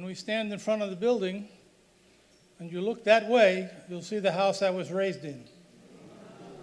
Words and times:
And 0.00 0.06
we 0.06 0.14
stand 0.14 0.50
in 0.50 0.58
front 0.58 0.80
of 0.80 0.88
the 0.88 0.96
building, 0.96 1.46
and 2.58 2.72
you 2.72 2.80
look 2.80 3.04
that 3.04 3.28
way, 3.28 3.68
you'll 3.86 4.00
see 4.00 4.18
the 4.18 4.32
house 4.32 4.62
I 4.62 4.70
was 4.70 4.90
raised 4.90 5.26
in 5.26 5.44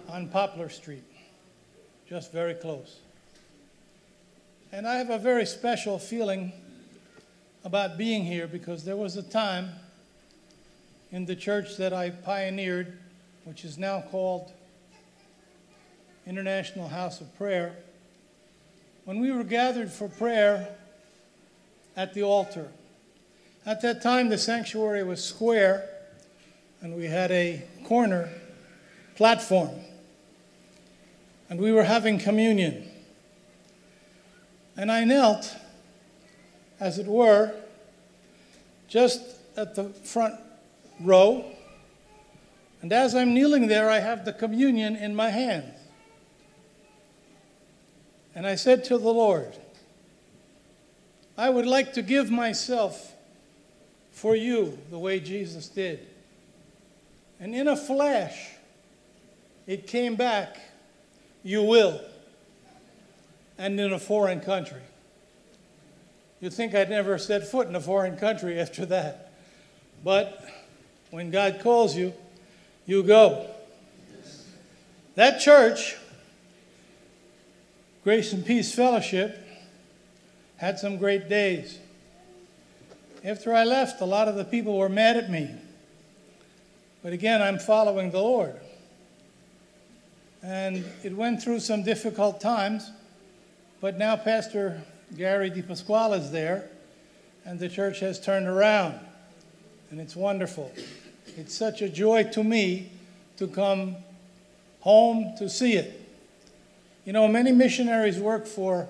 on 0.09 0.27
Poplar 0.29 0.69
Street, 0.69 1.03
just 2.09 2.31
very 2.31 2.55
close. 2.55 2.97
And 4.71 4.87
I 4.87 4.95
have 4.95 5.11
a 5.11 5.19
very 5.19 5.45
special 5.45 5.99
feeling 5.99 6.51
about 7.63 7.95
being 7.95 8.23
here 8.23 8.47
because 8.47 8.83
there 8.83 8.97
was 8.97 9.17
a 9.17 9.21
time 9.21 9.69
in 11.11 11.25
the 11.25 11.35
church 11.35 11.77
that 11.77 11.93
I 11.93 12.09
pioneered, 12.09 12.97
which 13.43 13.63
is 13.63 13.77
now 13.77 14.03
called 14.09 14.51
International 16.25 16.87
House 16.87 17.21
of 17.21 17.37
Prayer, 17.37 17.75
when 19.05 19.19
we 19.19 19.31
were 19.31 19.43
gathered 19.43 19.91
for 19.91 20.09
prayer 20.09 20.69
at 21.95 22.15
the 22.15 22.23
altar. 22.23 22.71
At 23.67 23.81
that 23.81 24.01
time, 24.01 24.29
the 24.29 24.37
sanctuary 24.37 25.03
was 25.03 25.21
square, 25.21 25.89
and 26.79 26.95
we 26.95 27.07
had 27.07 27.31
a 27.31 27.61
corner 27.83 28.29
platform, 29.17 29.71
and 31.49 31.59
we 31.59 31.73
were 31.73 31.83
having 31.83 32.17
communion. 32.17 32.89
And 34.77 34.89
I 34.89 35.03
knelt, 35.03 35.53
as 36.79 36.97
it 36.97 37.07
were, 37.07 37.53
just 38.87 39.21
at 39.57 39.75
the 39.75 39.89
front 39.89 40.35
row, 41.01 41.43
and 42.81 42.93
as 42.93 43.15
I'm 43.15 43.33
kneeling 43.33 43.67
there, 43.67 43.89
I 43.89 43.99
have 43.99 44.23
the 44.23 44.31
communion 44.31 44.95
in 44.95 45.13
my 45.13 45.29
hands. 45.29 45.77
And 48.33 48.47
I 48.47 48.55
said 48.55 48.85
to 48.85 48.97
the 48.97 49.11
Lord, 49.11 49.57
I 51.37 51.49
would 51.49 51.65
like 51.65 51.91
to 51.95 52.01
give 52.01 52.31
myself 52.31 53.15
for 54.17 54.35
you 54.35 54.75
the 54.89 54.97
way 54.97 55.19
Jesus 55.19 55.69
did. 55.69 55.99
And 57.39 57.53
in 57.53 57.67
a 57.67 57.77
flash, 57.77 58.49
it 59.67 59.85
came 59.85 60.15
back, 60.15 60.57
you 61.43 61.61
will, 61.61 62.01
and 63.59 63.79
in 63.79 63.93
a 63.93 63.99
foreign 63.99 64.39
country. 64.39 64.81
You'd 66.41 66.53
think 66.53 66.73
I'd 66.73 66.89
never 66.89 67.19
set 67.19 67.47
foot 67.47 67.67
in 67.67 67.75
a 67.75 67.79
foreign 67.79 68.17
country 68.17 68.59
after 68.59 68.87
that. 68.87 69.33
But 70.03 70.43
when 71.11 71.29
God 71.29 71.59
calls 71.61 71.95
you, 71.95 72.11
you 72.87 73.03
go. 73.03 73.45
That 75.13 75.39
church, 75.41 75.95
Grace 78.03 78.33
and 78.33 78.43
Peace 78.43 78.73
Fellowship, 78.73 79.37
had 80.55 80.79
some 80.79 80.97
great 80.97 81.29
days. 81.29 81.77
After 83.23 83.53
I 83.53 83.63
left, 83.63 84.01
a 84.01 84.05
lot 84.05 84.27
of 84.27 84.35
the 84.35 84.45
people 84.45 84.77
were 84.77 84.89
mad 84.89 85.17
at 85.17 85.29
me. 85.29 85.49
But 87.03 87.13
again, 87.13 87.41
I'm 87.41 87.57
following 87.57 88.11
the 88.11 88.19
Lord. 88.19 88.55
And 90.43 90.85
it 91.03 91.15
went 91.15 91.41
through 91.41 91.59
some 91.61 91.83
difficult 91.83 92.39
times, 92.39 92.91
but 93.81 93.97
now 93.97 94.15
Pastor 94.15 94.81
Gary 95.15 95.49
DiPasquale 95.49 96.17
is 96.17 96.31
there, 96.31 96.69
and 97.43 97.59
the 97.59 97.69
church 97.69 97.99
has 98.01 98.19
turned 98.19 98.47
around. 98.47 98.99
And 99.89 99.99
it's 99.99 100.15
wonderful. 100.15 100.71
It's 101.37 101.55
such 101.55 101.81
a 101.81 101.89
joy 101.89 102.23
to 102.33 102.43
me 102.43 102.91
to 103.37 103.47
come 103.47 103.95
home 104.81 105.33
to 105.37 105.49
see 105.49 105.73
it. 105.73 106.01
You 107.03 107.13
know, 107.13 107.27
many 107.27 107.51
missionaries 107.51 108.19
work 108.19 108.45
for 108.45 108.89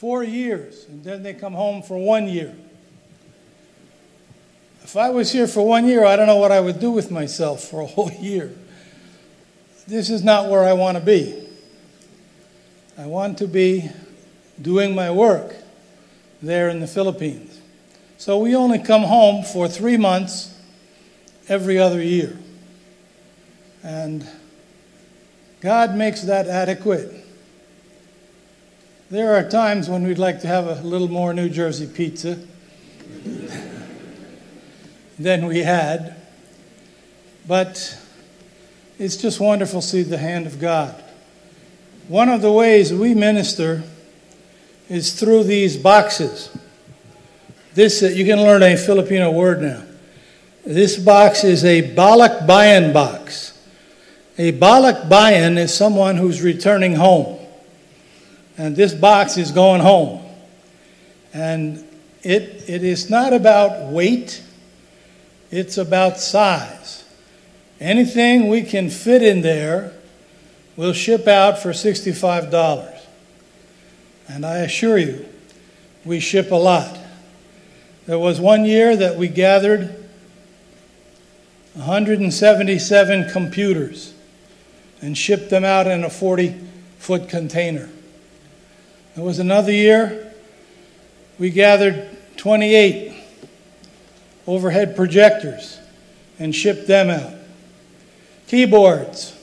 four 0.00 0.24
years, 0.24 0.86
and 0.88 1.04
then 1.04 1.22
they 1.22 1.34
come 1.34 1.52
home 1.52 1.82
for 1.82 1.98
one 1.98 2.26
year. 2.26 2.56
If 4.82 4.96
I 4.96 5.10
was 5.10 5.30
here 5.30 5.46
for 5.46 5.60
one 5.60 5.86
year, 5.86 6.06
I 6.06 6.16
don't 6.16 6.26
know 6.26 6.38
what 6.38 6.50
I 6.50 6.58
would 6.58 6.80
do 6.80 6.90
with 6.90 7.10
myself 7.10 7.64
for 7.64 7.82
a 7.82 7.86
whole 7.86 8.10
year. 8.18 8.50
This 9.86 10.08
is 10.08 10.24
not 10.24 10.48
where 10.48 10.64
I 10.64 10.72
want 10.72 10.96
to 10.96 11.04
be. 11.04 11.46
I 12.96 13.04
want 13.04 13.36
to 13.38 13.46
be 13.46 13.90
doing 14.62 14.94
my 14.94 15.10
work 15.10 15.54
there 16.40 16.70
in 16.70 16.80
the 16.80 16.86
Philippines. 16.86 17.60
So 18.16 18.38
we 18.38 18.56
only 18.56 18.78
come 18.78 19.02
home 19.02 19.44
for 19.44 19.68
three 19.68 19.98
months 19.98 20.58
every 21.46 21.78
other 21.78 22.02
year. 22.02 22.38
And 23.82 24.26
God 25.60 25.94
makes 25.94 26.22
that 26.22 26.46
adequate. 26.46 27.19
There 29.10 29.34
are 29.34 29.42
times 29.42 29.90
when 29.90 30.06
we'd 30.06 30.18
like 30.18 30.40
to 30.42 30.46
have 30.46 30.68
a 30.68 30.74
little 30.86 31.08
more 31.08 31.34
New 31.34 31.48
Jersey 31.48 31.88
pizza 31.88 32.38
than 35.18 35.46
we 35.46 35.64
had. 35.64 36.14
But 37.48 37.98
it's 39.00 39.16
just 39.16 39.40
wonderful 39.40 39.80
to 39.80 39.86
see 39.88 40.04
the 40.04 40.16
hand 40.16 40.46
of 40.46 40.60
God. 40.60 40.94
One 42.06 42.28
of 42.28 42.40
the 42.40 42.52
ways 42.52 42.94
we 42.94 43.14
minister 43.14 43.82
is 44.88 45.18
through 45.18 45.42
these 45.42 45.76
boxes. 45.76 46.56
This, 47.74 48.04
uh, 48.04 48.06
you 48.06 48.24
can 48.24 48.40
learn 48.40 48.62
a 48.62 48.76
Filipino 48.76 49.32
word 49.32 49.60
now. 49.60 49.82
This 50.64 50.96
box 50.96 51.42
is 51.42 51.64
a 51.64 51.96
balikbayan 51.96 52.92
box. 52.94 53.58
A 54.38 54.52
balikbayan 54.52 55.58
is 55.58 55.74
someone 55.74 56.16
who's 56.16 56.42
returning 56.42 56.94
home. 56.94 57.39
And 58.60 58.76
this 58.76 58.92
box 58.92 59.38
is 59.38 59.52
going 59.52 59.80
home. 59.80 60.22
And 61.32 61.78
it, 62.22 62.68
it 62.68 62.84
is 62.84 63.08
not 63.08 63.32
about 63.32 63.90
weight, 63.90 64.42
it's 65.50 65.78
about 65.78 66.20
size. 66.20 67.02
Anything 67.80 68.48
we 68.48 68.60
can 68.60 68.90
fit 68.90 69.22
in 69.22 69.40
there 69.40 69.94
will 70.76 70.92
ship 70.92 71.26
out 71.26 71.58
for 71.58 71.70
$65. 71.70 73.00
And 74.28 74.44
I 74.44 74.58
assure 74.58 74.98
you, 74.98 75.26
we 76.04 76.20
ship 76.20 76.50
a 76.50 76.56
lot. 76.56 76.98
There 78.04 78.18
was 78.18 78.42
one 78.42 78.66
year 78.66 78.94
that 78.94 79.16
we 79.16 79.28
gathered 79.28 80.06
177 81.72 83.30
computers 83.30 84.12
and 85.00 85.16
shipped 85.16 85.48
them 85.48 85.64
out 85.64 85.86
in 85.86 86.04
a 86.04 86.10
40 86.10 86.60
foot 86.98 87.26
container. 87.26 87.88
There 89.16 89.24
was 89.24 89.38
another 89.38 89.72
year 89.72 90.32
we 91.38 91.50
gathered 91.50 92.08
28 92.36 93.14
overhead 94.46 94.94
projectors 94.94 95.78
and 96.38 96.54
shipped 96.54 96.86
them 96.86 97.10
out. 97.10 97.34
Keyboards, 98.46 99.36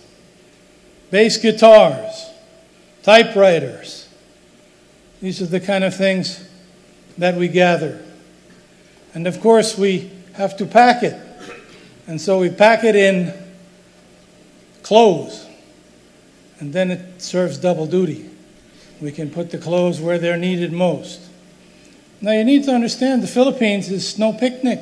bass 1.12 1.38
guitars, 1.38 2.30
typewriters. 3.04 4.08
These 5.22 5.42
are 5.42 5.48
the 5.48 5.60
kind 5.60 5.84
of 5.84 5.96
things 5.96 6.48
that 7.18 7.36
we 7.36 7.48
gather. 7.48 8.04
And 9.14 9.28
of 9.28 9.42
course, 9.42 9.78
we 9.78 10.12
have 10.34 10.56
to 10.58 10.66
pack 10.66 11.04
it. 11.04 11.20
And 12.06 12.22
so 12.22 12.40
we 12.40 12.50
pack 12.50 12.84
it 12.84 12.96
in 12.96 13.34
clothes. 14.84 15.46
And 16.60 16.72
then 16.72 16.92
it 16.92 17.22
serves 17.22 17.58
double 17.58 17.86
duty. 17.86 18.30
We 19.02 19.12
can 19.12 19.30
put 19.30 19.52
the 19.52 19.58
clothes 19.58 20.02
where 20.02 20.18
they're 20.18 20.38
needed 20.38 20.72
most. 20.72 21.22
Now, 22.20 22.32
you 22.32 22.44
need 22.44 22.64
to 22.64 22.72
understand 22.72 23.22
the 23.22 23.28
Philippines 23.28 23.90
is 23.90 24.18
no 24.18 24.34
picnic. 24.34 24.80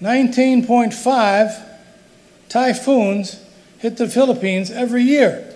19.5 0.00 1.62
typhoons 2.48 3.44
hit 3.78 3.98
the 3.98 4.08
Philippines 4.08 4.70
every 4.70 5.02
year. 5.02 5.54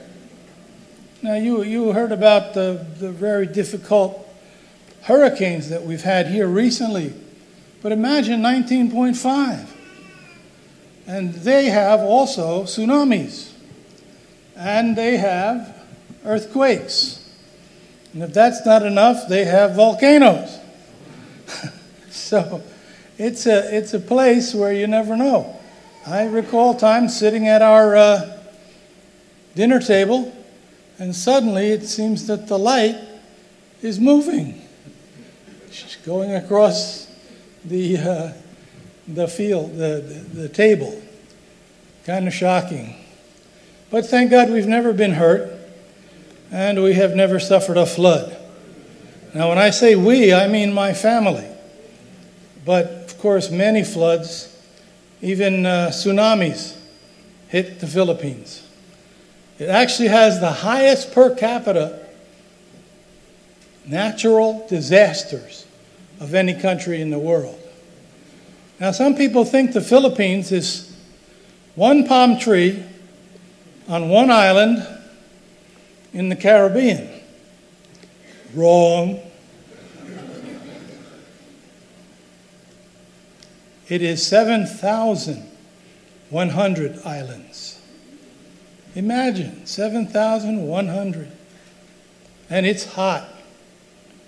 Now, 1.23 1.35
you, 1.35 1.63
you 1.63 1.93
heard 1.93 2.13
about 2.13 2.53
the, 2.53 2.87
the 2.99 3.11
very 3.11 3.47
difficult 3.47 4.21
hurricanes 5.03 5.71
that 5.71 5.83
we've 5.85 6.03
had 6.03 6.27
here 6.27 6.47
recently, 6.47 7.15
but 7.83 7.93
imagine 7.93 8.43
19.5. 8.43 9.67
And 11.07 11.35
they 11.35 11.67
have 11.67 12.01
also 12.01 12.65
tsunamis. 12.65 13.53
and 14.57 14.97
they 14.97 15.17
have 15.17 15.74
earthquakes. 16.25 17.21
And 18.13 18.23
if 18.23 18.33
that's 18.33 18.65
not 18.65 18.85
enough, 18.85 19.29
they 19.29 19.45
have 19.45 19.75
volcanoes. 19.75 20.59
so 22.11 22.63
it's 23.19 23.47
a, 23.47 23.77
it's 23.77 23.95
a 23.95 24.01
place 24.01 24.55
where 24.55 24.73
you 24.73 24.87
never 24.87 25.17
know. 25.17 25.61
I 26.07 26.25
recall 26.25 26.75
times 26.75 27.17
sitting 27.19 27.49
at 27.49 27.63
our 27.63 27.97
uh, 27.97 28.39
dinner 29.55 29.81
table, 29.81 30.35
and 30.99 31.15
suddenly 31.15 31.71
it 31.71 31.87
seems 31.87 32.27
that 32.27 32.47
the 32.47 32.59
light 32.59 32.97
is 33.83 33.99
moving. 33.99 34.63
She's 35.71 35.97
going 36.05 36.35
across 36.35 37.11
the, 37.65 37.97
uh, 37.99 38.33
the 39.09 39.27
field, 39.29 39.73
the, 39.77 40.05
the, 40.07 40.41
the 40.43 40.49
table. 40.49 41.01
Kind 42.05 42.29
of 42.29 42.35
shocking. 42.35 42.97
But 43.91 44.07
thank 44.07 44.31
God 44.31 44.51
we've 44.51 44.67
never 44.67 44.93
been 44.93 45.13
hurt, 45.13 45.51
and 46.55 46.81
we 46.81 46.95
have 46.95 47.17
never 47.17 47.41
suffered 47.41 47.77
a 47.77 47.85
flood. 47.85 48.37
Now, 49.35 49.49
when 49.49 49.59
I 49.59 49.71
say 49.71 49.97
we, 49.97 50.33
I 50.33 50.47
mean 50.47 50.73
my 50.73 50.93
family. 50.93 51.49
But 52.65 52.87
of 52.87 53.19
course, 53.19 53.51
many 53.51 53.83
floods, 53.83 54.57
even 55.21 55.67
uh, 55.67 55.89
tsunamis, 55.91 56.79
hit 57.49 57.81
the 57.81 57.89
Philippines. 57.89 58.65
It 59.59 59.69
actually 59.69 60.09
has 60.09 60.39
the 60.39 60.53
highest 60.53 61.13
per 61.13 61.35
capita 61.35 62.07
natural 63.85 64.65
disasters 64.69 65.67
of 66.21 66.35
any 66.35 66.55
country 66.55 67.01
in 67.01 67.11
the 67.11 67.19
world. 67.19 67.59
Now, 68.79 68.93
some 68.93 69.17
people 69.17 69.45
think 69.45 69.73
the 69.73 69.81
Philippines 69.81 70.53
is 70.53 70.97
one 71.75 72.07
palm 72.07 72.39
tree 72.39 72.81
on 73.89 74.09
one 74.09 74.31
island 74.31 74.94
in 76.15 76.31
the 76.31 76.37
Caribbean. 76.37 77.11
Wrong. 78.55 79.21
It 83.89 84.01
is 84.01 84.25
7,100 84.27 87.01
islands. 87.05 87.83
Imagine 88.95 89.67
7,100. 89.67 91.33
And 92.49 92.65
it's 92.65 92.85
hot. 92.85 93.29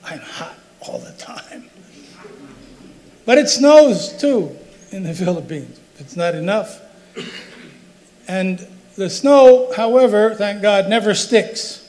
I'm 0.04 0.18
hot 0.18 0.58
all 0.80 0.98
the 0.98 1.12
time. 1.12 1.70
But 3.24 3.38
it 3.38 3.48
snows 3.48 4.12
too 4.12 4.54
in 4.90 5.04
the 5.04 5.14
Philippines. 5.14 5.80
It's 5.98 6.16
not 6.16 6.34
enough. 6.34 6.82
And 8.28 8.66
the 8.96 9.10
snow, 9.10 9.72
however, 9.76 10.34
thank 10.34 10.62
God, 10.62 10.88
never 10.88 11.14
sticks. 11.14 11.82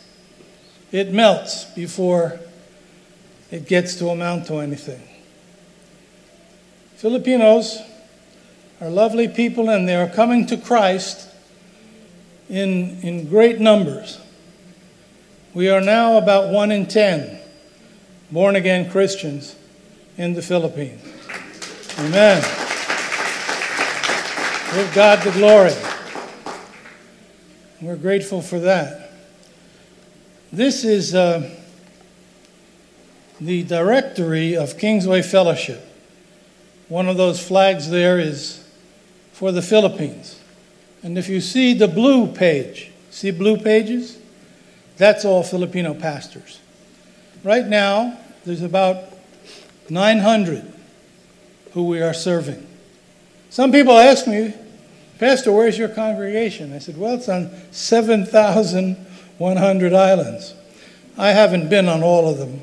It 0.91 1.11
melts 1.11 1.65
before 1.65 2.39
it 3.51 3.67
gets 3.67 3.95
to 3.95 4.09
amount 4.09 4.47
to 4.47 4.57
anything. 4.57 5.01
Filipinos 6.95 7.79
are 8.81 8.89
lovely 8.89 9.27
people 9.27 9.69
and 9.69 9.87
they 9.87 9.95
are 9.95 10.09
coming 10.09 10.45
to 10.47 10.57
Christ 10.57 11.29
in, 12.49 12.99
in 13.01 13.29
great 13.29 13.59
numbers. 13.59 14.19
We 15.53 15.69
are 15.69 15.81
now 15.81 16.17
about 16.17 16.51
one 16.51 16.71
in 16.71 16.85
ten 16.87 17.39
born 18.31 18.55
again 18.55 18.89
Christians 18.89 19.55
in 20.17 20.33
the 20.33 20.41
Philippines. 20.41 21.01
Amen. 21.99 22.41
Give 24.73 24.93
God 24.93 25.23
the 25.23 25.31
glory. 25.31 25.96
We're 27.79 27.95
grateful 27.95 28.41
for 28.41 28.59
that. 28.61 29.11
This 30.51 30.83
is 30.83 31.13
uh, 31.13 31.47
the 33.39 33.63
directory 33.65 34.57
of 34.57 34.79
Kingsway 34.79 35.21
Fellowship. 35.21 35.83
One 36.89 37.07
of 37.07 37.17
those 37.17 37.45
flags 37.45 37.87
there 37.91 38.17
is 38.17 38.67
for 39.31 39.51
the 39.51 39.61
Philippines. 39.61 40.39
And 41.03 41.19
if 41.19 41.29
you 41.29 41.39
see 41.39 41.75
the 41.75 41.87
blue 41.87 42.25
page, 42.25 42.89
see 43.11 43.29
blue 43.29 43.57
pages? 43.57 44.17
That's 44.97 45.23
all 45.23 45.43
Filipino 45.43 45.93
pastors. 45.93 46.59
Right 47.43 47.67
now, 47.67 48.17
there's 48.43 48.63
about 48.63 49.03
900 49.91 50.73
who 51.73 51.85
we 51.85 52.01
are 52.01 52.15
serving. 52.15 52.65
Some 53.51 53.71
people 53.71 53.95
ask 53.95 54.25
me, 54.25 54.55
Pastor, 55.19 55.51
where's 55.51 55.77
your 55.77 55.89
congregation? 55.89 56.73
I 56.73 56.79
said, 56.79 56.97
Well, 56.97 57.13
it's 57.15 57.29
on 57.29 57.51
7,100 57.71 59.93
islands. 59.93 60.55
I 61.17 61.29
haven't 61.29 61.69
been 61.69 61.87
on 61.89 62.03
all 62.03 62.29
of 62.29 62.37
them 62.37 62.61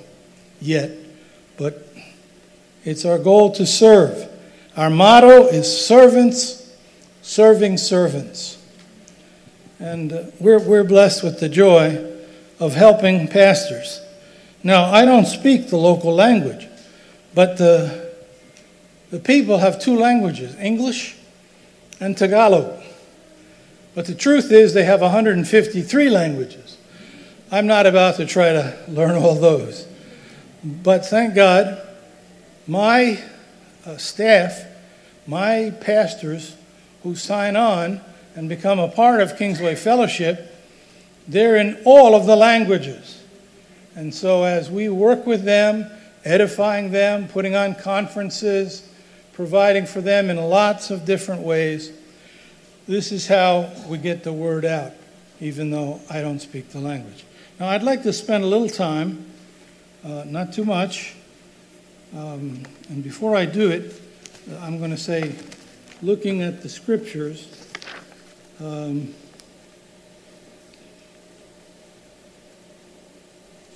yet, 0.61 0.93
but 1.57 1.89
it's 2.85 3.05
our 3.05 3.19
goal 3.19 3.51
to 3.53 3.67
serve. 3.67 4.29
Our 4.77 4.91
motto 4.91 5.47
is 5.47 5.87
servants, 5.87 6.77
serving 7.23 7.79
servants. 7.79 8.61
And 9.81 10.13
uh, 10.13 10.25
we're, 10.39 10.61
we're 10.61 10.85
blessed 10.85 11.25
with 11.25 11.41
the 11.41 11.49
joy 11.49 12.13
of 12.61 12.75
helping 12.75 13.27
pastors. 13.29 14.01
Now, 14.63 14.85
I 14.85 15.05
don't 15.05 15.27
speak 15.27 15.69
the 15.69 15.77
local 15.77 16.15
language, 16.15 16.69
but 17.35 17.59
the 17.59 18.05
the 19.15 19.21
people 19.21 19.59
have 19.59 19.81
two 19.81 19.97
languages 19.97 20.57
English 20.57 21.17
and 22.05 22.19
Tagalog. 22.19 22.83
But 23.95 24.05
the 24.05 24.15
truth 24.15 24.53
is, 24.53 24.75
they 24.75 24.85
have 24.85 25.01
153 25.01 26.11
languages. 26.11 26.77
I'm 27.51 27.67
not 27.67 27.87
about 27.87 28.17
to 28.17 28.27
try 28.27 28.53
to 28.53 28.77
learn 28.89 29.13
all 29.13 29.37
those. 29.37 29.87
But 30.63 31.07
thank 31.07 31.35
God, 31.35 31.81
my 32.67 33.23
uh, 33.87 33.97
staff, 33.97 34.65
my 35.27 35.73
pastors 35.81 36.57
who 37.03 37.15
sign 37.15 37.57
on 37.57 38.03
and 38.35 38.49
become 38.51 38.79
a 38.79 38.89
part 38.89 39.21
of 39.21 39.39
Kingsway 39.39 39.75
Fellowship, 39.75 40.55
they're 41.27 41.57
in 41.57 41.81
all 41.87 42.15
of 42.15 42.27
the 42.27 42.37
languages. 42.37 43.23
And 43.95 44.13
so 44.13 44.43
as 44.45 44.71
we 44.71 44.91
work 44.91 45.27
with 45.27 45.45
them, 45.45 45.91
edifying 46.25 46.91
them, 46.91 47.29
putting 47.29 47.55
on 47.55 47.75
conferences, 47.75 48.91
providing 49.35 49.87
for 49.87 50.01
them 50.01 50.31
in 50.31 50.37
lots 50.37 50.91
of 50.91 51.05
different 51.05 51.43
ways. 51.43 51.93
This 52.87 53.13
is 53.13 53.27
how 53.27 53.71
we 53.89 53.99
get 53.99 54.23
the 54.25 54.33
word 54.33 54.65
out, 54.65 54.93
even 55.41 55.71
though 55.71 56.01
I 56.11 56.21
don't 56.21 56.41
speak 56.41 56.71
the 56.71 56.81
language. 56.81 57.25
Now, 57.59 57.69
I'd 57.69 57.83
like 57.83 58.03
to 58.05 58.13
spend 58.13 58.45
a 58.45 58.47
little 58.47 58.69
time, 58.69 59.27
uh, 60.05 60.25
not 60.27 60.53
too 60.53 60.65
much, 60.65 61.15
um, 62.17 62.63
and 62.89 63.03
before 63.03 63.35
I 63.37 63.45
do 63.45 63.71
it, 63.71 64.01
I'm 64.61 64.79
going 64.79 64.91
to 64.91 64.97
say, 64.97 65.35
looking 66.03 66.43
at 66.43 66.63
the 66.63 66.69
scriptures, 66.69 67.69
um, 68.61 69.15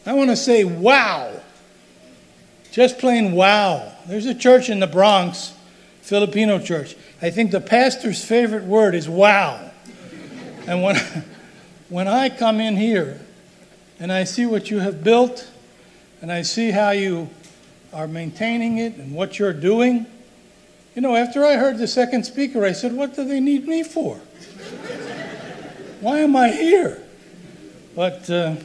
I 0.07 0.13
want 0.13 0.31
to 0.31 0.37
say, 0.37 0.65
wow. 0.65 1.33
Just 2.71 2.99
plain 2.99 3.33
wow. 3.33 3.93
There's 4.07 4.27
a 4.27 4.35
church 4.35 4.69
in 4.69 4.81
the 4.81 4.87
Bronx, 4.87 5.55
Filipino 6.03 6.59
church. 6.59 6.97
I 7.21 7.31
think 7.31 7.51
the 7.51 7.61
pastor's 7.61 8.25
favorite 8.25 8.65
word 8.65 8.95
is 8.95 9.09
wow. 9.09 9.71
And 10.67 10.83
when, 10.83 10.97
when 11.89 12.09
I 12.09 12.29
come 12.29 12.61
in 12.61 12.77
here 12.77 13.21
and 13.99 14.13
I 14.13 14.25
see 14.25 14.47
what 14.47 14.71
you 14.71 14.81
have 14.81 15.03
built 15.03 15.51
and 16.21 16.31
I 16.31 16.43
see 16.43 16.71
how 16.71 16.91
you 16.91 17.31
are 17.93 18.07
maintaining 18.07 18.79
it 18.79 18.97
and 18.97 19.15
what 19.15 19.39
you're 19.39 19.53
doing, 19.53 20.07
you 20.95 21.03
know, 21.03 21.17
after 21.17 21.45
I 21.45 21.55
heard 21.57 21.79
the 21.79 21.89
second 21.89 22.25
speaker, 22.25 22.65
I 22.65 22.73
said, 22.73 22.93
What 22.93 23.15
do 23.15 23.25
they 23.25 23.41
need 23.41 23.67
me 23.67 23.83
for? 23.83 24.17
Why 26.01 26.21
am 26.21 26.37
I 26.37 26.51
here? 26.51 27.03
But 27.95 28.29
uh, 28.31 28.57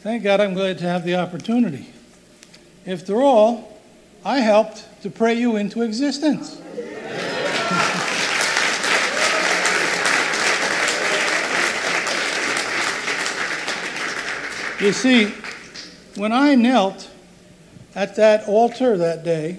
thank 0.00 0.22
God 0.22 0.40
I'm 0.40 0.54
glad 0.54 0.78
to 0.78 0.84
have 0.84 1.04
the 1.04 1.16
opportunity. 1.16 1.86
After 2.86 3.20
all, 3.20 3.76
I 4.24 4.38
helped 4.38 4.86
to 5.02 5.10
pray 5.10 5.34
you 5.34 5.56
into 5.56 5.82
existence. 5.82 6.56
you 14.80 14.92
see, 14.92 15.32
when 16.14 16.30
I 16.30 16.54
knelt 16.54 17.10
at 17.96 18.14
that 18.16 18.46
altar 18.46 18.96
that 18.96 19.24
day, 19.24 19.58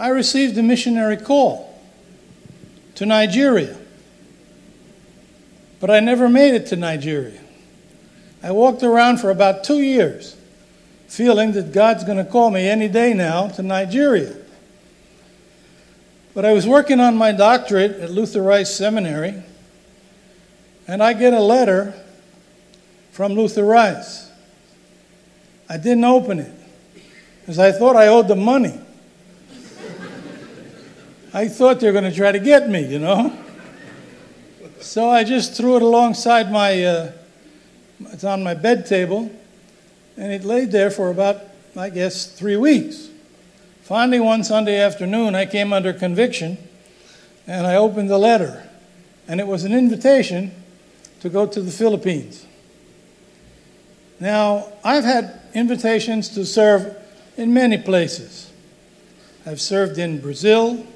I 0.00 0.08
received 0.08 0.58
a 0.58 0.64
missionary 0.64 1.16
call 1.16 1.80
to 2.96 3.06
Nigeria. 3.06 3.78
But 5.78 5.90
I 5.90 6.00
never 6.00 6.28
made 6.28 6.54
it 6.54 6.66
to 6.68 6.76
Nigeria. 6.76 7.40
I 8.42 8.50
walked 8.50 8.82
around 8.82 9.18
for 9.18 9.30
about 9.30 9.62
two 9.62 9.80
years 9.80 10.36
feeling 11.12 11.52
that 11.52 11.72
God's 11.72 12.04
going 12.04 12.16
to 12.16 12.24
call 12.24 12.50
me 12.50 12.66
any 12.66 12.88
day 12.88 13.12
now 13.12 13.46
to 13.46 13.62
Nigeria. 13.62 14.34
But 16.32 16.46
I 16.46 16.54
was 16.54 16.66
working 16.66 17.00
on 17.00 17.18
my 17.18 17.32
doctorate 17.32 18.00
at 18.00 18.10
Luther 18.10 18.40
Rice 18.40 18.74
Seminary, 18.74 19.42
and 20.88 21.02
I 21.02 21.12
get 21.12 21.34
a 21.34 21.40
letter 21.40 21.92
from 23.10 23.34
Luther 23.34 23.62
Rice. 23.62 24.30
I 25.68 25.76
didn't 25.76 26.04
open 26.04 26.38
it 26.38 26.54
because 27.40 27.58
I 27.58 27.72
thought 27.72 27.94
I 27.94 28.06
owed 28.06 28.26
them 28.26 28.42
money. 28.42 28.80
I 31.34 31.46
thought 31.48 31.80
they 31.80 31.88
were 31.88 31.92
going 31.92 32.10
to 32.10 32.16
try 32.16 32.32
to 32.32 32.40
get 32.40 32.70
me, 32.70 32.86
you 32.86 32.98
know. 32.98 33.38
So 34.80 35.10
I 35.10 35.24
just 35.24 35.58
threw 35.58 35.76
it 35.76 35.82
alongside 35.82 36.50
my, 36.50 36.82
uh, 36.82 37.12
it's 38.00 38.24
on 38.24 38.42
my 38.42 38.54
bed 38.54 38.86
table, 38.86 39.30
and 40.16 40.32
it 40.32 40.44
laid 40.44 40.70
there 40.70 40.90
for 40.90 41.10
about, 41.10 41.40
I 41.76 41.90
guess, 41.90 42.26
three 42.26 42.56
weeks. 42.56 43.08
Finally, 43.82 44.20
one 44.20 44.44
Sunday 44.44 44.80
afternoon, 44.80 45.34
I 45.34 45.46
came 45.46 45.72
under 45.72 45.92
conviction, 45.92 46.58
and 47.46 47.66
I 47.66 47.76
opened 47.76 48.10
the 48.10 48.18
letter, 48.18 48.68
and 49.26 49.40
it 49.40 49.46
was 49.46 49.64
an 49.64 49.72
invitation 49.72 50.52
to 51.20 51.28
go 51.28 51.46
to 51.46 51.60
the 51.60 51.70
Philippines. 51.70 52.46
Now, 54.20 54.68
I've 54.84 55.04
had 55.04 55.40
invitations 55.54 56.28
to 56.30 56.44
serve 56.44 56.96
in 57.36 57.52
many 57.52 57.78
places. 57.78 58.50
I've 59.44 59.60
served 59.60 59.98
in 59.98 60.20
Brazil, 60.20 60.86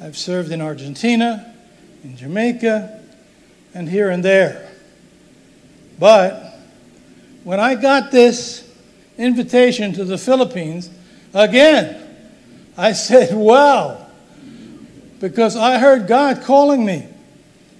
I've 0.00 0.16
served 0.16 0.50
in 0.50 0.60
Argentina, 0.60 1.54
in 2.02 2.16
Jamaica, 2.16 3.00
and 3.74 3.88
here 3.88 4.10
and 4.10 4.24
there. 4.24 4.70
But 5.98 6.51
when 7.44 7.60
I 7.60 7.74
got 7.74 8.10
this 8.10 8.68
invitation 9.18 9.92
to 9.94 10.04
the 10.04 10.18
Philippines, 10.18 10.90
again, 11.34 11.98
I 12.76 12.92
said, 12.92 13.34
wow, 13.34 14.06
because 15.20 15.56
I 15.56 15.78
heard 15.78 16.06
God 16.06 16.42
calling 16.42 16.84
me. 16.84 17.08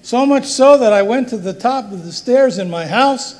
So 0.02 0.26
much 0.26 0.46
so 0.46 0.78
that 0.78 0.92
I 0.92 1.02
went 1.02 1.28
to 1.28 1.36
the 1.36 1.52
top 1.52 1.92
of 1.92 2.04
the 2.04 2.12
stairs 2.12 2.58
in 2.58 2.68
my 2.68 2.86
house 2.86 3.38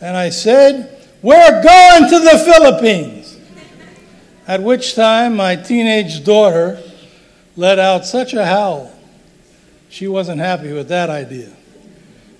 and 0.00 0.16
I 0.16 0.30
said, 0.30 1.08
We're 1.22 1.62
going 1.62 2.10
to 2.10 2.18
the 2.18 2.42
Philippines. 2.44 3.38
At 4.48 4.60
which 4.60 4.96
time 4.96 5.36
my 5.36 5.54
teenage 5.54 6.24
daughter 6.24 6.82
let 7.56 7.78
out 7.78 8.04
such 8.04 8.34
a 8.34 8.44
howl. 8.44 8.92
She 9.88 10.08
wasn't 10.08 10.40
happy 10.40 10.72
with 10.72 10.88
that 10.88 11.08
idea. 11.08 11.52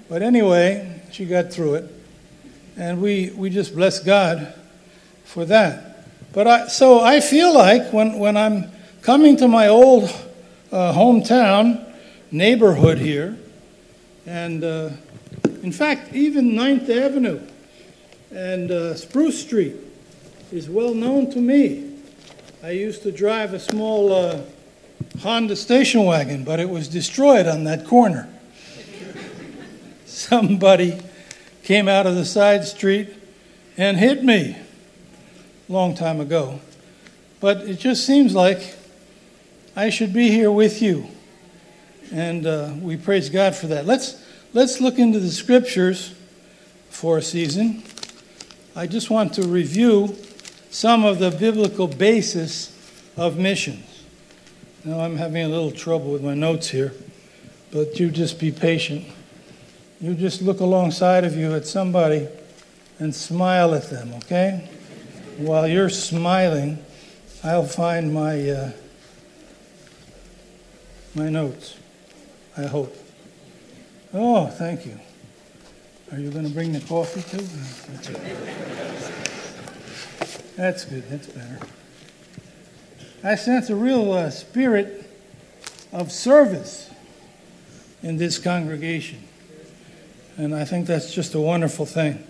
But 0.09 0.23
anyway, 0.23 1.01
she 1.13 1.25
got 1.25 1.53
through 1.53 1.75
it. 1.75 2.02
And 2.77 3.03
we, 3.03 3.31
we 3.31 3.51
just 3.51 3.75
bless 3.75 3.99
God 3.99 4.55
for 5.25 5.45
that. 5.47 6.07
But 6.33 6.47
I, 6.47 6.69
so 6.69 7.01
I 7.01 7.21
feel 7.21 7.53
like 7.53 7.93
when, 7.93 8.19
when 8.19 8.37
I'm 8.37 8.71
coming 9.03 9.37
to 9.37 9.49
my 9.49 9.69
old 9.69 10.05
uh, 10.71 10.93
hometown 10.95 11.93
neighborhood 12.31 12.99
here, 12.99 13.37
and 14.25 14.65
uh, 14.65 14.91
in 15.63 15.73
fact, 15.73 16.15
even 16.15 16.55
Ninth 16.55 16.89
Avenue 16.89 17.41
and 18.31 18.71
uh, 18.71 18.95
Spruce 18.95 19.41
Street 19.43 19.77
is 20.51 20.71
well 20.71 20.95
known 20.95 21.31
to 21.33 21.39
me. 21.39 21.99
I 22.63 22.71
used 22.71 23.03
to 23.03 23.13
drive 23.13 23.53
a 23.53 23.61
small 23.61 24.13
uh, 24.13 24.41
Honda 25.21 25.57
station 25.57 26.05
wagon, 26.05 26.45
but 26.45 26.61
it 26.61 26.71
was 26.71 26.89
destroyed 26.89 27.47
on 27.47 27.65
that 27.65 27.87
corner. 27.87 28.29
Somebody 30.07 30.99
came 31.63 31.89
out 31.89 32.07
of 32.07 32.15
the 32.15 32.25
side 32.25 32.65
street 32.65 33.09
and 33.77 33.97
hit 33.97 34.23
me 34.23 34.57
a 35.69 35.73
long 35.73 35.95
time 35.95 36.21
ago. 36.21 36.61
But 37.41 37.59
it 37.63 37.79
just 37.79 38.07
seems 38.07 38.35
like 38.35 38.77
I 39.75 39.91
should 39.91 40.13
be 40.13 40.29
here 40.29 40.51
with 40.51 40.83
you. 40.83 41.09
And 42.13 42.47
uh, 42.47 42.75
we 42.81 42.97
praise 42.97 43.31
God 43.31 43.55
for 43.55 43.69
that. 43.69 43.87
Let's, 43.87 44.23
let's 44.53 44.81
look 44.81 44.99
into 44.99 45.19
the 45.19 45.31
scriptures 45.31 46.15
for 46.91 47.19
a 47.19 47.23
season. 47.23 47.83
I 48.77 48.87
just 48.87 49.11
want 49.11 49.35
to 49.35 49.43
review 49.43 50.17
some 50.71 51.05
of 51.05 51.19
the 51.19 51.31
biblical 51.31 51.87
basis 51.87 52.71
of 53.17 53.39
missions. 53.39 54.05
Now, 54.85 55.01
I'm 55.01 55.17
having 55.17 55.45
a 55.45 55.49
little 55.49 55.71
trouble 55.71 56.11
with 56.13 56.25
my 56.25 56.35
notes 56.35 56.69
here, 56.69 56.93
but 57.71 58.01
you 58.01 58.11
just 58.11 58.41
be 58.41 58.51
patient. 58.51 59.07
You 60.03 60.15
just 60.15 60.43
look 60.43 60.59
alongside 60.59 61.23
of 61.23 61.37
you 61.37 61.55
at 61.55 61.65
somebody 61.65 62.27
and 62.99 63.15
smile 63.15 63.73
at 63.73 63.89
them, 63.89 64.13
okay? 64.15 64.69
While 65.37 65.69
you're 65.69 65.89
smiling, 65.89 66.85
I'll 67.45 67.65
find 67.65 68.13
my, 68.13 68.51
uh, 68.51 68.73
my 71.15 71.29
notes, 71.29 71.77
I 72.57 72.63
hope. 72.63 72.97
Oh, 74.13 74.49
thank 74.49 74.87
you. 74.87 74.99
Are 76.11 76.19
you 76.19 76.33
going 76.33 76.49
to 76.49 76.53
bring 76.53 76.73
the 76.73 76.81
coffee 76.81 77.23
too? 77.23 77.47
That's 80.57 80.85
good, 80.85 81.09
that's 81.09 81.29
better. 81.29 81.61
I 83.23 83.37
sense 83.37 83.71
a 83.71 83.77
real 83.77 84.13
uh, 84.13 84.31
spirit 84.31 85.09
of 85.93 86.11
service 86.11 86.91
in 88.03 88.17
this 88.17 88.39
congregation. 88.39 89.23
And 90.37 90.55
I 90.55 90.65
think 90.65 90.87
that's 90.87 91.13
just 91.13 91.35
a 91.35 91.41
wonderful 91.41 91.87
thing. 91.87 92.25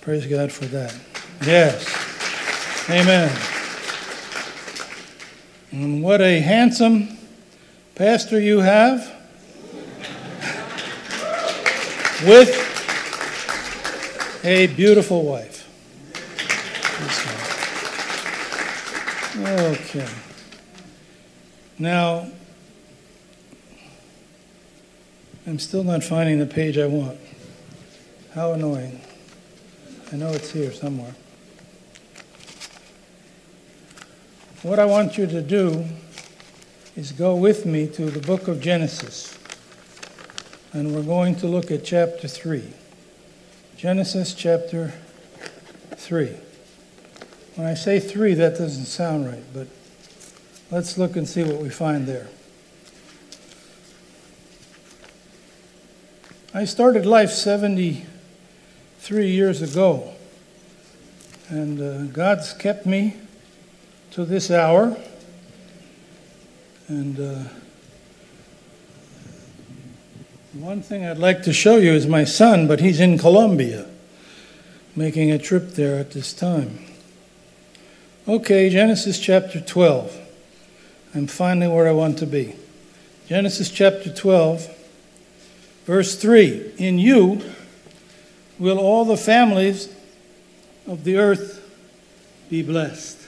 Praise 0.00 0.26
God 0.26 0.52
for 0.52 0.66
that. 0.66 0.94
Yes. 1.44 1.84
Amen. 2.88 3.36
And 5.72 6.02
what 6.02 6.20
a 6.20 6.40
handsome 6.40 7.18
pastor 7.96 8.40
you 8.40 8.60
have 8.60 9.00
with 12.26 12.62
a 14.44 14.68
beautiful 14.68 15.24
wife. 15.24 15.64
Okay. 19.38 20.08
Now, 21.78 22.30
I'm 25.46 25.60
still 25.60 25.84
not 25.84 26.02
finding 26.02 26.40
the 26.40 26.46
page 26.46 26.76
I 26.76 26.86
want. 26.86 27.18
How 28.34 28.52
annoying. 28.52 29.00
I 30.12 30.16
know 30.16 30.30
it's 30.30 30.50
here 30.50 30.72
somewhere. 30.72 31.14
What 34.62 34.80
I 34.80 34.84
want 34.86 35.16
you 35.16 35.26
to 35.28 35.40
do 35.40 35.84
is 36.96 37.12
go 37.12 37.36
with 37.36 37.64
me 37.64 37.86
to 37.88 38.10
the 38.10 38.18
book 38.18 38.48
of 38.48 38.60
Genesis. 38.60 39.38
And 40.72 40.92
we're 40.92 41.02
going 41.02 41.36
to 41.36 41.46
look 41.46 41.70
at 41.70 41.84
chapter 41.84 42.26
3. 42.26 42.64
Genesis 43.76 44.34
chapter 44.34 44.94
3. 45.96 46.36
When 47.54 47.66
I 47.66 47.74
say 47.74 48.00
three, 48.00 48.34
that 48.34 48.58
doesn't 48.58 48.84
sound 48.84 49.26
right, 49.26 49.44
but 49.54 49.68
let's 50.70 50.98
look 50.98 51.16
and 51.16 51.26
see 51.26 51.44
what 51.44 51.62
we 51.62 51.70
find 51.70 52.06
there. 52.06 52.26
I 56.56 56.64
started 56.64 57.04
life 57.04 57.32
73 57.32 59.28
years 59.28 59.60
ago, 59.60 60.14
and 61.50 61.78
uh, 61.78 62.04
God's 62.04 62.54
kept 62.54 62.86
me 62.86 63.14
to 64.12 64.24
this 64.24 64.50
hour. 64.50 64.96
And 66.88 67.20
uh, 67.20 67.42
one 70.54 70.80
thing 70.80 71.04
I'd 71.04 71.18
like 71.18 71.42
to 71.42 71.52
show 71.52 71.76
you 71.76 71.92
is 71.92 72.06
my 72.06 72.24
son, 72.24 72.66
but 72.66 72.80
he's 72.80 73.00
in 73.00 73.18
Colombia, 73.18 73.84
making 74.96 75.30
a 75.30 75.38
trip 75.38 75.72
there 75.72 75.98
at 75.98 76.12
this 76.12 76.32
time. 76.32 76.78
Okay, 78.26 78.70
Genesis 78.70 79.18
chapter 79.18 79.60
12. 79.60 80.18
I'm 81.14 81.26
finally 81.26 81.68
where 81.68 81.86
I 81.86 81.92
want 81.92 82.16
to 82.20 82.26
be. 82.26 82.54
Genesis 83.28 83.70
chapter 83.70 84.10
12, 84.10 84.72
verse 85.86 86.16
3 86.16 86.74
In 86.76 86.98
you 86.98 87.42
will 88.58 88.78
all 88.78 89.04
the 89.04 89.16
families 89.16 89.88
of 90.86 91.04
the 91.04 91.16
earth 91.16 91.62
be 92.50 92.62
blessed. 92.62 93.18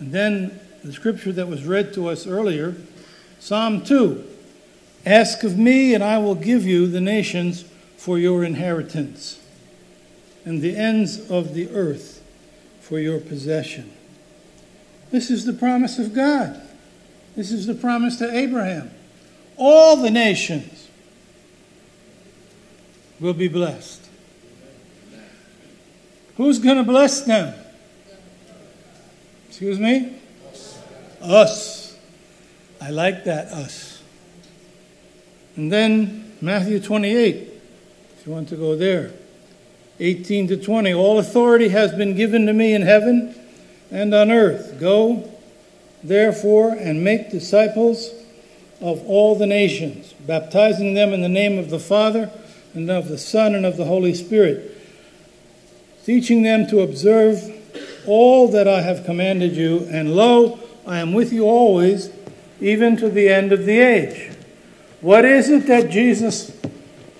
And 0.00 0.12
then 0.12 0.60
the 0.82 0.92
scripture 0.92 1.32
that 1.32 1.46
was 1.46 1.64
read 1.64 1.94
to 1.94 2.08
us 2.08 2.26
earlier, 2.26 2.74
Psalm 3.38 3.84
2 3.84 4.26
Ask 5.06 5.44
of 5.44 5.56
me, 5.56 5.94
and 5.94 6.04
I 6.04 6.18
will 6.18 6.34
give 6.34 6.66
you 6.66 6.86
the 6.86 7.00
nations 7.00 7.64
for 7.96 8.18
your 8.18 8.44
inheritance, 8.44 9.40
and 10.44 10.60
the 10.60 10.76
ends 10.76 11.30
of 11.30 11.54
the 11.54 11.70
earth 11.70 12.22
for 12.80 12.98
your 12.98 13.18
possession. 13.18 13.92
This 15.10 15.30
is 15.30 15.44
the 15.44 15.52
promise 15.52 15.98
of 15.98 16.14
God. 16.14 16.60
This 17.34 17.50
is 17.50 17.66
the 17.66 17.74
promise 17.74 18.16
to 18.16 18.30
Abraham. 18.30 18.90
All 19.56 19.96
the 19.96 20.10
nations 20.10 20.88
will 23.20 23.34
be 23.34 23.48
blessed. 23.48 24.08
Who's 26.36 26.58
going 26.58 26.78
to 26.78 26.84
bless 26.84 27.22
them? 27.22 27.54
Excuse 29.48 29.78
me? 29.78 30.16
Us. 31.20 31.98
I 32.80 32.90
like 32.90 33.24
that, 33.24 33.48
us. 33.48 34.02
And 35.56 35.70
then 35.70 36.32
Matthew 36.40 36.80
28, 36.80 37.36
if 38.16 38.26
you 38.26 38.32
want 38.32 38.48
to 38.48 38.56
go 38.56 38.74
there. 38.74 39.12
18 39.98 40.48
to 40.48 40.56
20. 40.56 40.94
All 40.94 41.18
authority 41.18 41.68
has 41.68 41.92
been 41.92 42.14
given 42.16 42.46
to 42.46 42.54
me 42.54 42.72
in 42.72 42.80
heaven 42.80 43.34
and 43.90 44.14
on 44.14 44.30
earth. 44.30 44.80
Go, 44.80 45.30
therefore, 46.02 46.70
and 46.72 47.04
make 47.04 47.30
disciples 47.30 48.10
of 48.80 49.04
all 49.06 49.34
the 49.34 49.46
nations, 49.46 50.14
baptizing 50.20 50.94
them 50.94 51.12
in 51.12 51.20
the 51.20 51.28
name 51.28 51.58
of 51.58 51.68
the 51.68 51.78
Father 51.78 52.30
and 52.74 52.90
of 52.90 53.08
the 53.08 53.18
Son 53.18 53.54
and 53.54 53.66
of 53.66 53.76
the 53.76 53.84
Holy 53.84 54.14
Spirit, 54.14 54.76
teaching 56.04 56.42
them 56.42 56.66
to 56.68 56.80
observe 56.80 57.56
all 58.06 58.48
that 58.48 58.66
I 58.66 58.82
have 58.82 59.04
commanded 59.04 59.56
you, 59.56 59.86
and 59.90 60.14
lo, 60.14 60.58
I 60.86 60.98
am 60.98 61.12
with 61.12 61.32
you 61.32 61.44
always, 61.44 62.10
even 62.60 62.96
to 62.98 63.08
the 63.08 63.28
end 63.28 63.52
of 63.52 63.64
the 63.66 63.78
age. 63.78 64.30
What 65.00 65.24
is 65.24 65.48
it 65.48 65.66
that 65.66 65.90
Jesus 65.90 66.56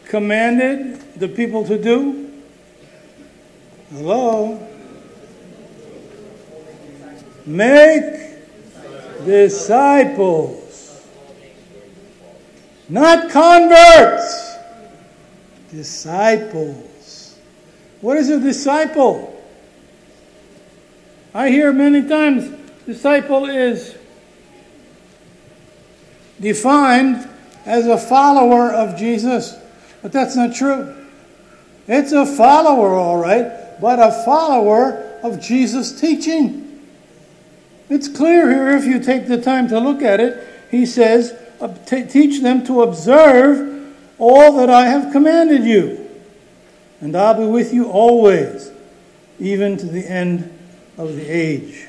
commanded 0.04 1.00
the 1.18 1.28
people 1.28 1.64
to 1.66 1.82
do? 1.82 2.30
Hello? 3.90 4.66
Make 7.46 8.38
disciples, 9.24 11.06
not 12.88 13.30
converts, 13.30 14.49
disciples. 15.70 17.38
What 18.00 18.16
is 18.16 18.30
a 18.30 18.40
disciple? 18.40 19.36
I 21.32 21.50
hear 21.50 21.72
many 21.72 22.08
times 22.08 22.50
disciple 22.86 23.46
is 23.46 23.96
defined 26.40 27.28
as 27.66 27.86
a 27.86 27.98
follower 27.98 28.72
of 28.72 28.96
Jesus, 28.96 29.56
but 30.02 30.12
that's 30.12 30.34
not 30.34 30.54
true. 30.54 30.96
It's 31.86 32.12
a 32.12 32.24
follower, 32.24 32.94
all 32.94 33.18
right, 33.18 33.80
but 33.80 33.98
a 33.98 34.24
follower 34.24 35.18
of 35.22 35.40
Jesus' 35.40 36.00
teaching. 36.00 36.66
It's 37.88 38.08
clear 38.08 38.50
here 38.50 38.76
if 38.76 38.84
you 38.84 39.00
take 39.00 39.26
the 39.26 39.40
time 39.40 39.68
to 39.68 39.78
look 39.78 40.02
at 40.02 40.20
it. 40.20 40.46
He 40.70 40.86
says, 40.86 41.36
Teach 41.86 42.40
them 42.40 42.64
to 42.66 42.82
observe 42.82 43.79
all 44.20 44.52
that 44.58 44.70
I 44.70 44.86
have 44.86 45.12
commanded 45.12 45.64
you, 45.64 46.08
and 47.00 47.16
I'll 47.16 47.34
be 47.34 47.46
with 47.46 47.72
you 47.72 47.90
always, 47.90 48.70
even 49.40 49.76
to 49.78 49.86
the 49.86 50.06
end 50.06 50.56
of 50.98 51.16
the 51.16 51.26
age. 51.26 51.86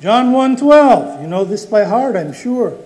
John 0.00 0.32
1:12, 0.32 1.22
you 1.22 1.28
know 1.28 1.44
this 1.44 1.66
by 1.66 1.84
heart, 1.84 2.16
I'm 2.16 2.32
sure. 2.32 2.76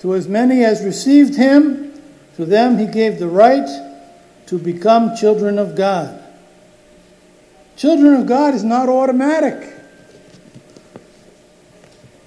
To 0.00 0.14
as 0.14 0.28
many 0.28 0.64
as 0.64 0.82
received 0.82 1.36
him, 1.36 1.92
to 2.36 2.44
them 2.44 2.78
he 2.78 2.86
gave 2.86 3.18
the 3.18 3.28
right 3.28 3.68
to 4.46 4.58
become 4.58 5.14
children 5.16 5.58
of 5.58 5.74
God. 5.74 6.22
Children 7.76 8.14
of 8.14 8.26
God 8.26 8.54
is 8.54 8.64
not 8.64 8.88
automatic. 8.88 9.74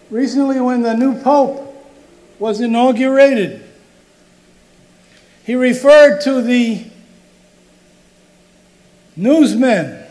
Recently, 0.09 0.59
when 0.59 0.81
the 0.81 0.93
new 0.93 1.19
Pope 1.21 1.73
was 2.37 2.59
inaugurated, 2.61 3.63
he 5.45 5.55
referred 5.55 6.21
to 6.21 6.41
the 6.41 6.85
newsmen 9.15 10.05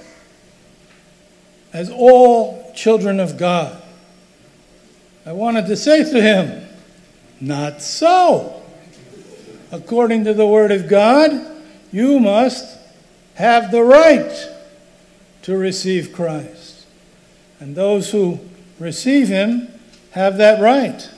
as 1.72 1.90
all 1.90 2.72
children 2.74 3.20
of 3.20 3.36
God. 3.36 3.80
I 5.24 5.32
wanted 5.32 5.66
to 5.66 5.76
say 5.76 6.02
to 6.02 6.20
him, 6.20 6.66
not 7.40 7.80
so. 7.80 8.62
According 9.72 10.24
to 10.24 10.34
the 10.34 10.46
Word 10.46 10.72
of 10.72 10.88
God, 10.88 11.30
you 11.92 12.18
must 12.18 12.78
have 13.34 13.70
the 13.70 13.82
right 13.82 14.48
to 15.42 15.56
receive 15.56 16.12
Christ. 16.12 16.86
And 17.58 17.74
those 17.74 18.10
who 18.10 18.40
receive 18.78 19.28
Him 19.28 19.68
have 20.12 20.38
that 20.38 20.60
right. 20.60 21.08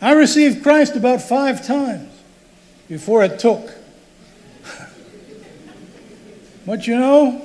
I 0.00 0.12
received 0.12 0.62
Christ 0.62 0.96
about 0.96 1.22
five 1.22 1.64
times 1.66 2.13
before 2.94 3.24
it 3.24 3.40
took. 3.40 3.72
but 6.64 6.86
you 6.86 6.96
know, 6.96 7.44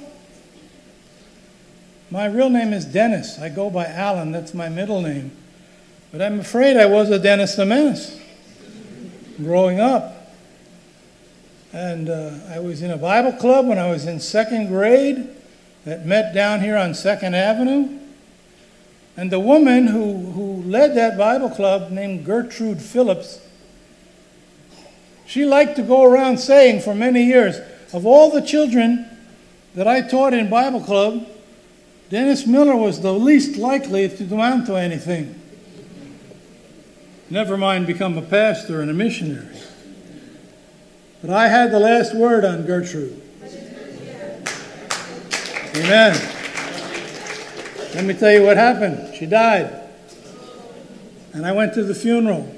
my 2.12 2.27
real 2.27 2.51
name 2.51 2.71
is 2.71 2.85
Dennis. 2.85 3.39
I 3.39 3.49
go 3.49 3.71
by 3.71 3.88
Alan, 3.88 4.31
that's 4.31 4.53
my 4.53 4.69
middle 4.69 5.01
name. 5.01 5.31
But 6.12 6.21
I'm 6.21 6.39
afraid 6.39 6.77
I 6.77 6.85
was 6.85 7.09
a 7.09 7.17
Dennis 7.17 7.55
the 7.55 7.65
Menace 7.65 8.21
growing 9.38 9.79
up. 9.79 10.35
And 11.73 12.12
uh, 12.12 12.29
I 12.47 12.59
was 12.59 12.83
in 12.83 12.91
a 12.91 12.97
Bible 12.97 13.33
club 13.33 13.65
when 13.65 13.79
I 13.79 13.89
was 13.89 14.05
in 14.05 14.19
second 14.19 14.67
grade 14.67 15.29
that 15.83 16.05
met 16.05 16.31
down 16.31 16.62
here 16.62 16.77
on 16.77 16.93
Second 16.93 17.33
Avenue. 17.33 17.97
And 19.17 19.31
the 19.31 19.39
woman 19.39 19.88
who, 19.88 20.31
who 20.31 20.62
led 20.62 20.95
that 20.95 21.17
Bible 21.17 21.49
club, 21.49 21.89
named 21.89 22.23
Gertrude 22.23 22.83
Phillips, 22.83 23.41
she 25.29 25.45
liked 25.45 25.75
to 25.75 25.83
go 25.83 26.03
around 26.03 26.39
saying 26.39 26.81
for 26.81 26.95
many 26.95 27.23
years, 27.23 27.59
of 27.93 28.03
all 28.03 28.31
the 28.31 28.41
children 28.41 29.05
that 29.75 29.87
I 29.87 30.01
taught 30.01 30.33
in 30.33 30.49
Bible 30.49 30.81
club, 30.81 31.27
Dennis 32.09 32.47
Miller 32.47 32.75
was 32.75 33.01
the 33.01 33.13
least 33.13 33.55
likely 33.55 34.09
to 34.09 34.23
amount 34.23 34.65
to 34.65 34.75
anything. 34.75 35.39
Never 37.29 37.57
mind 37.57 37.85
become 37.85 38.17
a 38.17 38.23
pastor 38.23 38.81
and 38.81 38.89
a 38.89 38.93
missionary. 38.95 39.55
But 41.21 41.29
I 41.29 41.47
had 41.47 41.71
the 41.71 41.79
last 41.79 42.15
word 42.15 42.43
on 42.43 42.65
Gertrude. 42.65 43.21
Amen. 45.75 46.13
Let 47.93 48.03
me 48.03 48.15
tell 48.15 48.31
you 48.31 48.41
what 48.41 48.57
happened. 48.57 49.13
She 49.13 49.27
died. 49.27 49.79
And 51.33 51.45
I 51.45 51.51
went 51.51 51.75
to 51.75 51.83
the 51.83 51.93
funeral. 51.93 52.55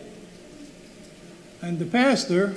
And 1.61 1.79
the 1.79 1.85
pastor 1.85 2.55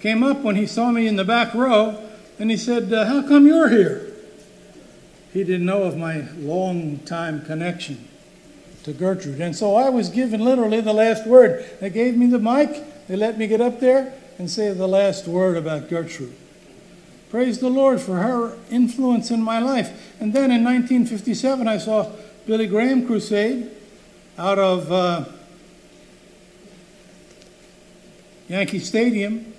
came 0.00 0.22
up 0.22 0.40
when 0.40 0.56
he 0.56 0.66
saw 0.66 0.90
me 0.90 1.06
in 1.06 1.16
the 1.16 1.24
back 1.24 1.54
row 1.54 2.02
and 2.38 2.50
he 2.50 2.56
said, 2.56 2.92
uh, 2.92 3.04
How 3.04 3.22
come 3.26 3.46
you're 3.46 3.68
here? 3.68 4.12
He 5.32 5.44
didn't 5.44 5.66
know 5.66 5.84
of 5.84 5.96
my 5.96 6.28
long 6.36 6.98
time 7.00 7.44
connection 7.44 8.08
to 8.84 8.92
Gertrude. 8.92 9.40
And 9.40 9.54
so 9.54 9.76
I 9.76 9.88
was 9.88 10.08
given 10.08 10.40
literally 10.40 10.80
the 10.80 10.92
last 10.92 11.26
word. 11.26 11.64
They 11.80 11.90
gave 11.90 12.16
me 12.16 12.26
the 12.26 12.38
mic, 12.38 13.06
they 13.06 13.16
let 13.16 13.38
me 13.38 13.46
get 13.46 13.60
up 13.60 13.80
there 13.80 14.12
and 14.38 14.50
say 14.50 14.72
the 14.72 14.88
last 14.88 15.28
word 15.28 15.56
about 15.56 15.88
Gertrude. 15.88 16.34
Praise 17.30 17.60
the 17.60 17.70
Lord 17.70 18.00
for 18.00 18.16
her 18.16 18.58
influence 18.70 19.30
in 19.30 19.42
my 19.42 19.58
life. 19.58 20.14
And 20.20 20.34
then 20.34 20.50
in 20.50 20.64
1957, 20.64 21.66
I 21.66 21.78
saw 21.78 22.10
Billy 22.46 22.66
Graham 22.66 23.06
Crusade 23.06 23.70
out 24.36 24.58
of 24.58 24.92
uh, 24.92 25.24
Yankee 28.52 28.80
Stadium. 28.80 29.54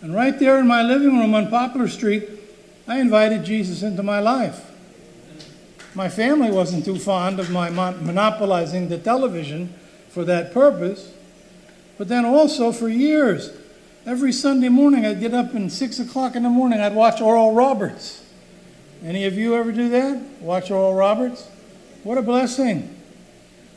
And 0.00 0.14
right 0.14 0.38
there 0.38 0.58
in 0.58 0.66
my 0.66 0.80
living 0.80 1.18
room 1.18 1.34
on 1.34 1.50
Poplar 1.50 1.88
Street, 1.88 2.26
I 2.88 2.98
invited 2.98 3.44
Jesus 3.44 3.82
into 3.82 4.02
my 4.02 4.18
life. 4.18 4.70
My 5.94 6.08
family 6.08 6.50
wasn't 6.50 6.86
too 6.86 6.98
fond 6.98 7.38
of 7.38 7.50
my 7.50 7.68
monopolizing 7.68 8.88
the 8.88 8.96
television 8.96 9.74
for 10.08 10.24
that 10.24 10.54
purpose. 10.54 11.12
But 11.98 12.08
then 12.08 12.24
also 12.24 12.72
for 12.72 12.88
years, 12.88 13.54
every 14.06 14.32
Sunday 14.32 14.70
morning 14.70 15.04
I'd 15.04 15.20
get 15.20 15.34
up 15.34 15.52
and 15.52 15.70
6 15.70 15.98
o'clock 15.98 16.34
in 16.34 16.44
the 16.44 16.48
morning 16.48 16.80
I'd 16.80 16.94
watch 16.94 17.20
Oral 17.20 17.52
Roberts. 17.52 18.24
Any 19.04 19.26
of 19.26 19.34
you 19.34 19.54
ever 19.54 19.70
do 19.70 19.90
that? 19.90 20.18
Watch 20.40 20.70
Oral 20.70 20.94
Roberts? 20.94 21.46
What 22.04 22.16
a 22.16 22.22
blessing 22.22 22.96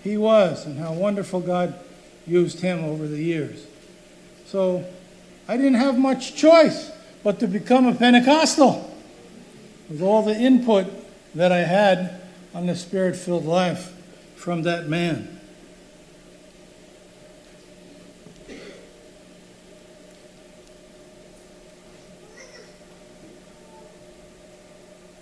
he 0.05 0.15
was 0.15 0.65
and 0.65 0.79
how 0.79 0.93
wonderful 0.93 1.41
God 1.41 1.77
used 2.25 2.61
him 2.61 2.85
over 2.85 3.07
the 3.07 3.21
years. 3.21 3.65
So 4.45 4.85
I 5.47 5.57
didn't 5.57 5.75
have 5.75 5.97
much 5.97 6.35
choice 6.35 6.91
but 7.23 7.39
to 7.39 7.47
become 7.47 7.87
a 7.87 7.95
Pentecostal 7.95 8.91
with 9.89 10.01
all 10.01 10.21
the 10.23 10.35
input 10.35 10.87
that 11.33 11.51
I 11.51 11.59
had 11.59 12.21
on 12.53 12.67
the 12.67 12.75
spirit 12.75 13.15
filled 13.15 13.45
life 13.45 13.93
from 14.35 14.63
that 14.63 14.87
man. 14.87 15.35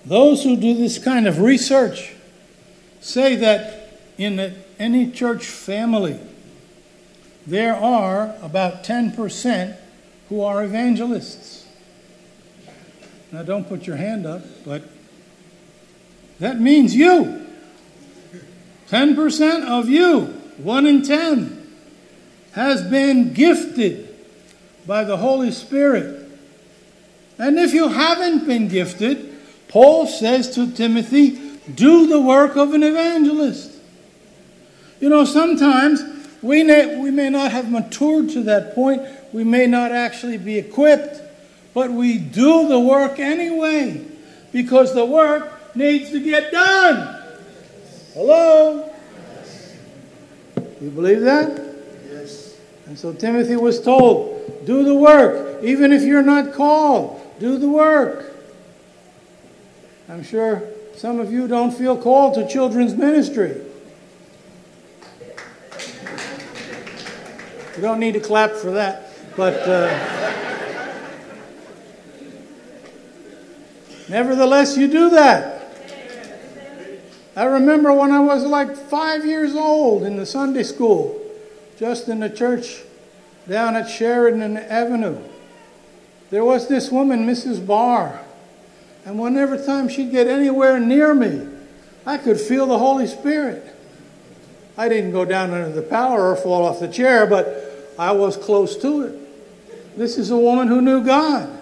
Those 0.05 0.43
who 0.43 0.57
do 0.57 0.73
this 0.73 0.99
kind 0.99 1.27
of 1.27 1.39
research 1.39 2.13
say 2.99 3.35
that 3.37 3.99
in 4.17 4.53
any 4.77 5.09
church 5.09 5.45
family, 5.45 6.19
there 7.45 7.75
are 7.75 8.35
about 8.41 8.83
10% 8.83 9.77
who 10.29 10.41
are 10.41 10.63
evangelists. 10.63 11.67
Now, 13.31 13.43
don't 13.43 13.67
put 13.67 13.87
your 13.87 13.95
hand 13.95 14.25
up, 14.25 14.43
but 14.65 14.83
that 16.39 16.59
means 16.59 16.95
you. 16.95 17.45
10% 18.89 19.67
of 19.67 19.89
you, 19.89 20.25
1 20.57 20.87
in 20.87 21.01
10. 21.01 21.59
has 22.51 22.83
been 22.83 23.33
gifted 23.33 24.15
by 24.85 25.03
the 25.03 25.17
Holy 25.17 25.51
Spirit. 25.51 26.29
And 27.39 27.57
if 27.57 27.73
you 27.73 27.87
haven't 27.87 28.45
been 28.45 28.67
gifted, 28.67 29.35
Paul 29.67 30.05
says 30.05 30.53
to 30.55 30.71
Timothy, 30.71 31.57
do 31.73 32.07
the 32.07 32.21
work 32.21 32.55
of 32.55 32.73
an 32.73 32.83
evangelist. 32.83 33.71
You 34.99 35.09
know, 35.09 35.25
sometimes 35.25 36.12
we 36.43 36.63
may, 36.63 36.97
we 36.99 37.09
may 37.09 37.29
not 37.29 37.51
have 37.51 37.71
matured 37.71 38.29
to 38.31 38.43
that 38.43 38.75
point, 38.75 39.01
we 39.31 39.43
may 39.43 39.65
not 39.65 39.91
actually 39.91 40.37
be 40.37 40.57
equipped, 40.57 41.21
but 41.73 41.89
we 41.89 42.17
do 42.17 42.67
the 42.67 42.79
work 42.79 43.17
anyway 43.17 44.05
because 44.51 44.93
the 44.93 45.05
work 45.05 45.75
needs 45.75 46.11
to 46.11 46.19
get 46.19 46.51
done. 46.51 47.21
Hello? 48.13 48.93
You 50.81 50.89
believe 50.89 51.21
that? 51.21 51.75
Yes. 52.11 52.57
And 52.85 52.99
so 52.99 53.13
Timothy 53.13 53.55
was 53.55 53.81
told, 53.81 54.65
do 54.65 54.83
the 54.83 54.93
work. 54.93 55.63
Even 55.63 55.93
if 55.93 56.03
you're 56.03 56.21
not 56.21 56.53
called, 56.53 57.21
do 57.39 57.57
the 57.57 57.69
work. 57.69 58.35
I'm 60.09 60.23
sure 60.23 60.61
some 60.95 61.19
of 61.19 61.31
you 61.31 61.47
don't 61.47 61.71
feel 61.71 61.97
called 61.97 62.35
to 62.35 62.47
children's 62.47 62.93
ministry. 62.95 63.61
You 67.75 67.81
don't 67.81 67.99
need 67.99 68.13
to 68.13 68.19
clap 68.19 68.51
for 68.51 68.71
that, 68.71 69.09
but 69.35 69.55
uh, 69.67 69.89
nevertheless, 74.07 74.77
you 74.77 74.87
do 74.87 75.09
that. 75.09 75.53
I 77.35 77.45
remember 77.45 77.91
when 77.91 78.11
I 78.11 78.19
was 78.19 78.45
like 78.45 78.75
five 78.75 79.25
years 79.25 79.55
old 79.55 80.03
in 80.03 80.17
the 80.17 80.25
Sunday 80.25 80.61
school, 80.61 81.19
just 81.79 82.09
in 82.09 82.19
the 82.19 82.29
church 82.29 82.83
down 83.49 83.75
at 83.75 83.89
Sheridan 83.89 84.55
Avenue. 84.57 85.17
There 86.29 86.45
was 86.45 86.67
this 86.67 86.91
woman, 86.91 87.25
Mrs. 87.25 87.65
Barr, 87.65 88.23
and 89.03 89.17
whenever 89.17 89.57
time 89.57 89.89
she'd 89.89 90.11
get 90.11 90.27
anywhere 90.27 90.79
near 90.79 91.15
me, 91.15 91.47
I 92.05 92.19
could 92.19 92.39
feel 92.39 92.67
the 92.67 92.77
Holy 92.77 93.07
Spirit. 93.07 93.65
I 94.77 94.89
didn't 94.89 95.11
go 95.11 95.25
down 95.25 95.51
under 95.51 95.71
the 95.71 95.81
power 95.81 96.29
or 96.29 96.35
fall 96.35 96.65
off 96.65 96.79
the 96.79 96.87
chair, 96.87 97.25
but 97.25 97.62
I 97.97 98.11
was 98.11 98.37
close 98.37 98.77
to 98.77 99.01
it. 99.03 99.97
This 99.97 100.17
is 100.17 100.31
a 100.31 100.37
woman 100.37 100.67
who 100.67 100.81
knew 100.81 101.03
God. 101.03 101.61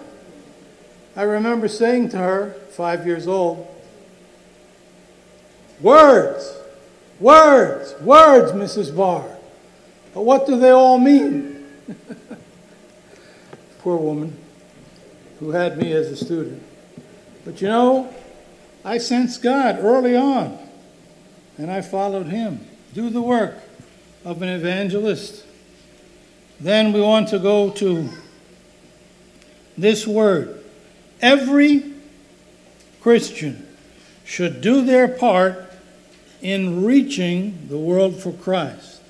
I 1.14 1.22
remember 1.22 1.68
saying 1.68 2.10
to 2.10 2.18
her, 2.18 2.52
five 2.70 3.06
years 3.06 3.26
old, 3.26 3.68
Words, 5.80 6.56
words, 7.18 7.94
words, 8.00 8.52
Mrs. 8.52 8.96
Barr. 8.96 9.36
But 10.14 10.22
what 10.22 10.46
do 10.46 10.58
they 10.58 10.70
all 10.70 10.98
mean? 10.98 11.66
Poor 13.80 13.96
woman 13.96 14.36
who 15.40 15.50
had 15.50 15.76
me 15.76 15.92
as 15.92 16.06
a 16.06 16.16
student. 16.16 16.62
But 17.44 17.60
you 17.60 17.66
know, 17.66 18.14
I 18.84 18.98
sensed 18.98 19.42
God 19.42 19.78
early 19.80 20.14
on, 20.14 20.56
and 21.58 21.70
I 21.70 21.80
followed 21.80 22.26
Him. 22.26 22.64
Do 22.94 23.10
the 23.10 23.22
work 23.22 23.56
of 24.24 24.40
an 24.42 24.48
evangelist. 24.48 25.44
Then 26.62 26.92
we 26.92 27.00
want 27.00 27.26
to 27.30 27.40
go 27.40 27.70
to 27.70 28.08
this 29.76 30.06
word. 30.06 30.62
Every 31.20 31.92
Christian 33.00 33.66
should 34.24 34.60
do 34.60 34.84
their 34.84 35.08
part 35.08 35.72
in 36.40 36.84
reaching 36.84 37.66
the 37.68 37.76
world 37.76 38.22
for 38.22 38.32
Christ 38.32 39.00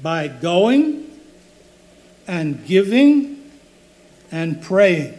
by 0.00 0.28
going 0.28 1.10
and 2.28 2.64
giving 2.64 3.50
and 4.30 4.62
praying. 4.62 5.18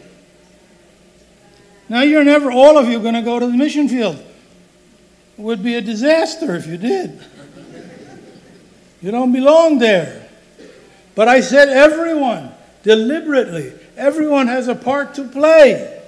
Now, 1.90 2.04
you're 2.04 2.24
never, 2.24 2.54
all 2.54 2.78
of 2.78 2.88
you, 2.88 3.00
going 3.02 3.16
to 3.16 3.22
go 3.22 3.38
to 3.40 3.48
the 3.48 3.58
mission 3.58 3.90
field. 3.90 4.16
It 5.38 5.42
would 5.42 5.62
be 5.62 5.76
a 5.76 5.82
disaster 5.82 6.56
if 6.56 6.68
you 6.68 6.78
did. 6.78 7.20
You 9.02 9.12
don't 9.12 9.34
belong 9.34 9.80
there. 9.80 10.23
But 11.16 11.28
I 11.28 11.42
said, 11.42 11.70
everyone, 11.70 12.52
deliberately, 12.84 13.74
everyone 13.96 14.48
has 14.48 14.68
a 14.68 14.76
part 14.76 15.16
to 15.16 15.24
play. 15.28 16.02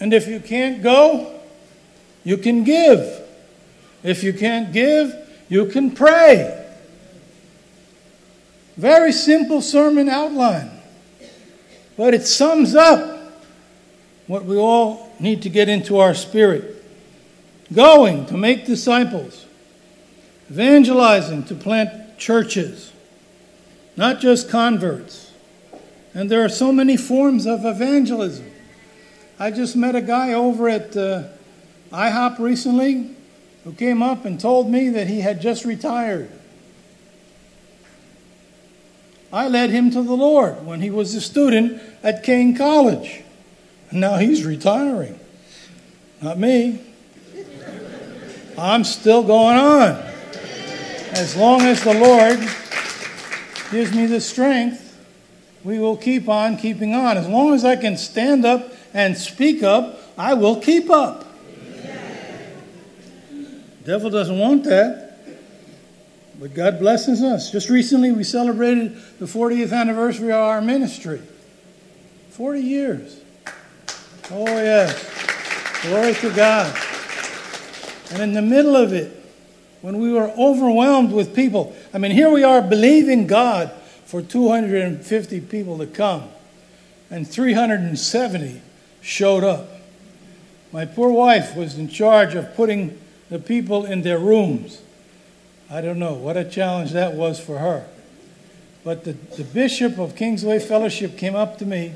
And 0.00 0.12
if 0.12 0.26
you 0.26 0.40
can't 0.40 0.82
go, 0.82 1.40
you 2.24 2.36
can 2.36 2.64
give. 2.64 3.22
If 4.02 4.24
you 4.24 4.32
can't 4.32 4.72
give, 4.72 5.14
you 5.48 5.66
can 5.66 5.90
pray. 5.90 6.56
Very 8.76 9.12
simple 9.12 9.60
sermon 9.60 10.08
outline. 10.08 10.70
But 11.96 12.14
it 12.14 12.26
sums 12.26 12.74
up 12.74 13.34
what 14.26 14.44
we 14.44 14.56
all 14.56 15.14
need 15.20 15.42
to 15.42 15.50
get 15.50 15.68
into 15.68 15.98
our 15.98 16.14
spirit 16.14 16.80
going 17.72 18.26
to 18.26 18.36
make 18.36 18.66
disciples, 18.66 19.46
evangelizing 20.50 21.44
to 21.44 21.54
plant 21.54 22.18
churches, 22.18 22.89
not 24.00 24.18
just 24.18 24.48
converts. 24.48 25.30
And 26.14 26.30
there 26.30 26.42
are 26.42 26.48
so 26.48 26.72
many 26.72 26.96
forms 26.96 27.44
of 27.44 27.66
evangelism. 27.66 28.50
I 29.38 29.50
just 29.50 29.76
met 29.76 29.94
a 29.94 30.00
guy 30.00 30.32
over 30.32 30.70
at 30.70 30.96
uh, 30.96 31.24
IHOP 31.92 32.38
recently 32.38 33.14
who 33.62 33.74
came 33.74 34.02
up 34.02 34.24
and 34.24 34.40
told 34.40 34.70
me 34.70 34.88
that 34.88 35.06
he 35.06 35.20
had 35.20 35.42
just 35.42 35.66
retired. 35.66 36.30
I 39.30 39.48
led 39.48 39.68
him 39.68 39.90
to 39.90 40.02
the 40.02 40.16
Lord 40.16 40.64
when 40.64 40.80
he 40.80 40.88
was 40.88 41.14
a 41.14 41.20
student 41.20 41.82
at 42.02 42.22
Kean 42.22 42.56
College. 42.56 43.22
And 43.90 44.00
now 44.00 44.16
he's 44.16 44.46
retiring. 44.46 45.20
Not 46.22 46.38
me. 46.38 46.80
I'm 48.56 48.82
still 48.84 49.22
going 49.22 49.58
on. 49.58 49.90
As 51.12 51.36
long 51.36 51.60
as 51.60 51.84
the 51.84 51.92
Lord 51.92 52.38
gives 53.70 53.94
me 53.94 54.06
the 54.06 54.20
strength, 54.20 54.86
we 55.62 55.78
will 55.78 55.96
keep 55.96 56.28
on 56.28 56.56
keeping 56.56 56.94
on. 56.94 57.16
As 57.16 57.28
long 57.28 57.54
as 57.54 57.64
I 57.64 57.76
can 57.76 57.96
stand 57.96 58.44
up 58.44 58.72
and 58.92 59.16
speak 59.16 59.62
up, 59.62 60.00
I 60.18 60.34
will 60.34 60.60
keep 60.60 60.90
up. 60.90 61.26
Devil 63.84 64.10
doesn't 64.10 64.38
want 64.38 64.64
that. 64.64 65.10
But 66.38 66.54
God 66.54 66.78
blesses 66.78 67.22
us. 67.22 67.50
Just 67.50 67.68
recently, 67.68 68.12
we 68.12 68.24
celebrated 68.24 68.96
the 69.18 69.26
40th 69.26 69.72
anniversary 69.72 70.32
of 70.32 70.40
our 70.40 70.62
ministry. 70.62 71.20
40 72.30 72.60
years. 72.60 73.20
Oh, 74.30 74.46
yes. 74.46 75.82
Glory 75.82 76.14
to 76.14 76.34
God. 76.34 76.74
And 78.12 78.22
in 78.22 78.32
the 78.32 78.42
middle 78.42 78.74
of 78.74 78.94
it, 78.94 79.19
when 79.82 79.98
we 79.98 80.12
were 80.12 80.30
overwhelmed 80.38 81.12
with 81.12 81.34
people, 81.34 81.74
I 81.94 81.98
mean, 81.98 82.12
here 82.12 82.30
we 82.30 82.44
are 82.44 82.60
believing 82.60 83.26
God 83.26 83.72
for 84.04 84.20
250 84.20 85.40
people 85.42 85.78
to 85.78 85.86
come, 85.86 86.28
and 87.10 87.28
370 87.28 88.60
showed 89.00 89.44
up. 89.44 89.68
My 90.72 90.84
poor 90.84 91.10
wife 91.10 91.56
was 91.56 91.78
in 91.78 91.88
charge 91.88 92.34
of 92.34 92.54
putting 92.54 92.98
the 93.28 93.38
people 93.38 93.84
in 93.84 94.02
their 94.02 94.18
rooms. 94.18 94.82
I 95.70 95.80
don't 95.80 95.98
know 95.98 96.14
what 96.14 96.36
a 96.36 96.44
challenge 96.44 96.92
that 96.92 97.14
was 97.14 97.40
for 97.40 97.58
her. 97.58 97.86
But 98.82 99.04
the, 99.04 99.12
the 99.12 99.44
bishop 99.44 99.98
of 99.98 100.16
Kingsway 100.16 100.58
Fellowship 100.58 101.16
came 101.16 101.36
up 101.36 101.58
to 101.58 101.66
me 101.66 101.94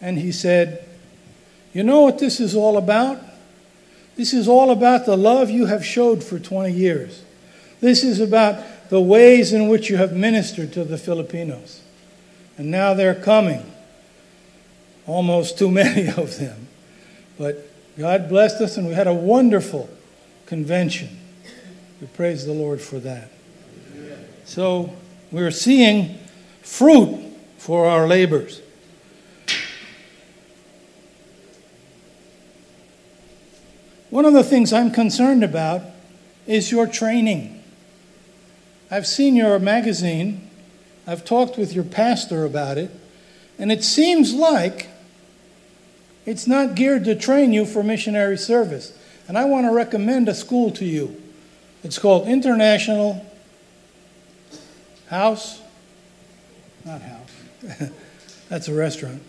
and 0.00 0.18
he 0.18 0.32
said, 0.32 0.84
You 1.72 1.82
know 1.82 2.00
what 2.02 2.18
this 2.18 2.40
is 2.40 2.54
all 2.54 2.76
about? 2.76 3.20
This 4.16 4.32
is 4.32 4.48
all 4.48 4.70
about 4.70 5.06
the 5.06 5.16
love 5.16 5.50
you 5.50 5.66
have 5.66 5.84
showed 5.84 6.22
for 6.22 6.38
20 6.38 6.72
years. 6.72 7.22
This 7.80 8.04
is 8.04 8.20
about 8.20 8.90
the 8.90 9.00
ways 9.00 9.52
in 9.52 9.68
which 9.68 9.88
you 9.88 9.96
have 9.96 10.12
ministered 10.12 10.72
to 10.74 10.84
the 10.84 10.98
Filipinos. 10.98 11.80
And 12.58 12.70
now 12.70 12.94
they're 12.94 13.14
coming. 13.14 13.72
Almost 15.06 15.58
too 15.58 15.70
many 15.82 16.08
of 16.08 16.38
them. 16.38 16.68
But 17.38 17.68
God 17.98 18.28
blessed 18.28 18.60
us, 18.60 18.76
and 18.76 18.86
we 18.86 18.94
had 18.94 19.06
a 19.06 19.14
wonderful 19.14 19.88
convention. 20.46 21.08
We 22.00 22.06
praise 22.08 22.44
the 22.46 22.52
Lord 22.52 22.80
for 22.80 22.98
that. 23.00 23.30
So 24.44 24.94
we're 25.30 25.50
seeing 25.50 26.18
fruit 26.62 27.32
for 27.58 27.86
our 27.86 28.06
labors. 28.06 28.60
One 34.12 34.26
of 34.26 34.34
the 34.34 34.44
things 34.44 34.74
I'm 34.74 34.90
concerned 34.90 35.42
about 35.42 35.80
is 36.46 36.70
your 36.70 36.86
training. 36.86 37.64
I've 38.90 39.06
seen 39.06 39.34
your 39.34 39.58
magazine, 39.58 40.50
I've 41.06 41.24
talked 41.24 41.56
with 41.56 41.72
your 41.72 41.84
pastor 41.84 42.44
about 42.44 42.76
it, 42.76 42.90
and 43.58 43.72
it 43.72 43.82
seems 43.82 44.34
like 44.34 44.88
it's 46.26 46.46
not 46.46 46.74
geared 46.74 47.06
to 47.06 47.14
train 47.14 47.54
you 47.54 47.64
for 47.64 47.82
missionary 47.82 48.36
service. 48.36 48.92
And 49.28 49.38
I 49.38 49.46
want 49.46 49.64
to 49.64 49.72
recommend 49.72 50.28
a 50.28 50.34
school 50.34 50.70
to 50.72 50.84
you. 50.84 51.18
It's 51.82 51.98
called 51.98 52.28
International, 52.28 53.24
House, 55.08 55.62
not 56.84 57.00
House, 57.00 57.90
that's 58.50 58.68
a 58.68 58.74
restaurant, 58.74 59.22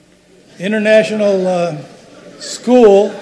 International 0.60 1.48
uh, 1.48 1.82
School 2.42 3.18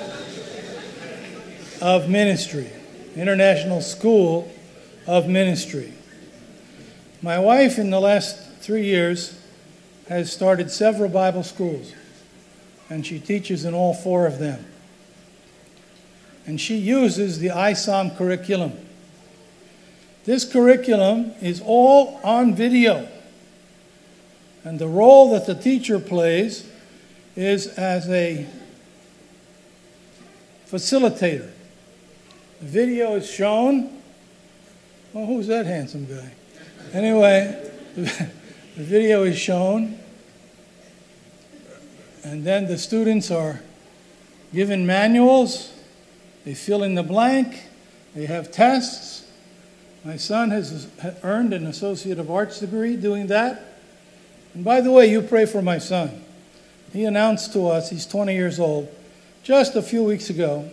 of 1.81 2.09
Ministry. 2.09 2.69
International 3.15 3.81
School 3.81 4.51
of 5.07 5.27
Ministry. 5.27 5.91
My 7.21 7.39
wife, 7.39 7.77
in 7.77 7.89
the 7.89 7.99
last 7.99 8.37
three 8.61 8.85
years, 8.85 9.37
has 10.07 10.31
started 10.31 10.71
several 10.71 11.09
Bible 11.09 11.43
schools, 11.43 11.93
and 12.89 13.05
she 13.05 13.19
teaches 13.19 13.65
in 13.65 13.73
all 13.73 13.93
four 13.93 14.25
of 14.25 14.39
them. 14.39 14.65
And 16.45 16.59
she 16.59 16.77
uses 16.77 17.39
the 17.39 17.49
ISOM 17.49 18.17
curriculum. 18.17 18.73
This 20.25 20.49
curriculum 20.49 21.33
is 21.41 21.61
all 21.63 22.19
on 22.23 22.55
video. 22.55 23.07
And 24.63 24.79
the 24.79 24.87
role 24.87 25.31
that 25.31 25.45
the 25.47 25.55
teacher 25.55 25.99
plays 25.99 26.67
is 27.35 27.67
as 27.67 28.07
a 28.09 28.47
facilitator. 30.67 31.51
Video 32.61 33.15
is 33.15 33.27
shown. 33.27 33.89
Well, 35.13 35.25
who's 35.25 35.47
that 35.47 35.65
handsome 35.65 36.05
guy? 36.05 36.31
Anyway, 36.93 37.71
the 37.95 38.29
video 38.75 39.23
is 39.23 39.35
shown, 39.35 39.97
and 42.23 42.43
then 42.43 42.67
the 42.67 42.77
students 42.77 43.31
are 43.31 43.61
given 44.53 44.85
manuals. 44.85 45.73
They 46.45 46.53
fill 46.53 46.83
in 46.83 46.93
the 46.93 47.01
blank. 47.01 47.63
They 48.13 48.27
have 48.27 48.51
tests. 48.51 49.25
My 50.03 50.17
son 50.17 50.51
has 50.51 50.87
earned 51.23 51.53
an 51.53 51.65
Associate 51.65 52.19
of 52.19 52.29
Arts 52.29 52.59
degree 52.59 52.95
doing 52.95 53.25
that. 53.27 53.79
And 54.53 54.63
by 54.63 54.81
the 54.81 54.91
way, 54.91 55.09
you 55.09 55.23
pray 55.23 55.47
for 55.47 55.63
my 55.63 55.79
son. 55.79 56.23
He 56.93 57.05
announced 57.05 57.53
to 57.53 57.69
us, 57.69 57.89
he's 57.89 58.05
20 58.05 58.35
years 58.35 58.59
old, 58.59 58.87
just 59.41 59.75
a 59.75 59.81
few 59.81 60.03
weeks 60.03 60.29
ago, 60.29 60.69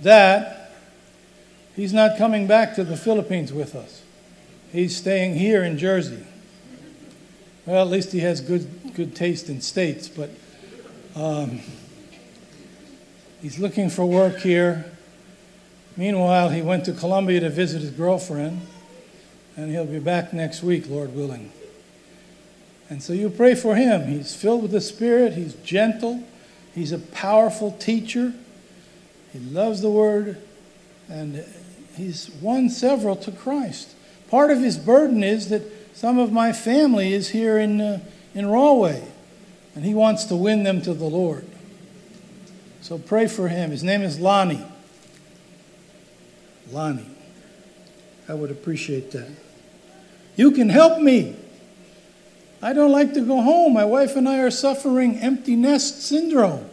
that 0.00 0.63
He's 1.76 1.92
not 1.92 2.16
coming 2.16 2.46
back 2.46 2.74
to 2.76 2.84
the 2.84 2.96
Philippines 2.96 3.52
with 3.52 3.74
us. 3.74 4.02
He's 4.70 4.96
staying 4.96 5.34
here 5.34 5.64
in 5.64 5.76
Jersey. 5.76 6.24
Well, 7.66 7.84
at 7.84 7.90
least 7.90 8.12
he 8.12 8.20
has 8.20 8.40
good, 8.40 8.94
good 8.94 9.16
taste 9.16 9.48
in 9.48 9.60
states, 9.60 10.08
but 10.08 10.30
um, 11.16 11.60
he's 13.42 13.58
looking 13.58 13.90
for 13.90 14.04
work 14.04 14.38
here. 14.38 14.84
Meanwhile, 15.96 16.50
he 16.50 16.62
went 16.62 16.84
to 16.84 16.92
Colombia 16.92 17.40
to 17.40 17.50
visit 17.50 17.80
his 17.80 17.90
girlfriend, 17.90 18.60
and 19.56 19.70
he'll 19.70 19.86
be 19.86 19.98
back 19.98 20.32
next 20.32 20.62
week, 20.62 20.88
Lord 20.88 21.14
willing. 21.14 21.52
And 22.90 23.02
so 23.02 23.12
you 23.12 23.30
pray 23.30 23.54
for 23.54 23.74
him. 23.74 24.06
He's 24.06 24.34
filled 24.34 24.62
with 24.62 24.70
the 24.70 24.80
Spirit, 24.80 25.32
he's 25.32 25.54
gentle, 25.54 26.22
he's 26.74 26.92
a 26.92 26.98
powerful 26.98 27.72
teacher, 27.72 28.34
he 29.32 29.38
loves 29.38 29.80
the 29.80 29.90
Word, 29.90 30.36
and 31.08 31.44
he's 31.96 32.30
won 32.40 32.68
several 32.68 33.16
to 33.16 33.32
Christ. 33.32 33.94
Part 34.28 34.50
of 34.50 34.60
his 34.60 34.76
burden 34.76 35.22
is 35.22 35.48
that 35.48 35.62
some 35.96 36.18
of 36.18 36.32
my 36.32 36.52
family 36.52 37.12
is 37.12 37.30
here 37.30 37.58
in, 37.58 37.80
uh, 37.80 38.00
in 38.34 38.46
Rahway, 38.46 39.06
and 39.74 39.84
he 39.84 39.94
wants 39.94 40.24
to 40.24 40.36
win 40.36 40.62
them 40.64 40.82
to 40.82 40.94
the 40.94 41.04
Lord. 41.04 41.46
So 42.80 42.98
pray 42.98 43.28
for 43.28 43.48
him. 43.48 43.70
His 43.70 43.82
name 43.82 44.02
is 44.02 44.18
Lonnie. 44.20 44.64
Lonnie. 46.70 47.08
I 48.28 48.34
would 48.34 48.50
appreciate 48.50 49.10
that. 49.12 49.30
You 50.36 50.50
can 50.50 50.68
help 50.68 51.00
me. 51.00 51.36
I 52.60 52.72
don't 52.72 52.92
like 52.92 53.14
to 53.14 53.20
go 53.20 53.42
home. 53.42 53.74
My 53.74 53.84
wife 53.84 54.16
and 54.16 54.28
I 54.28 54.38
are 54.38 54.50
suffering 54.50 55.18
empty 55.18 55.54
nest 55.54 56.02
syndrome. 56.02 56.68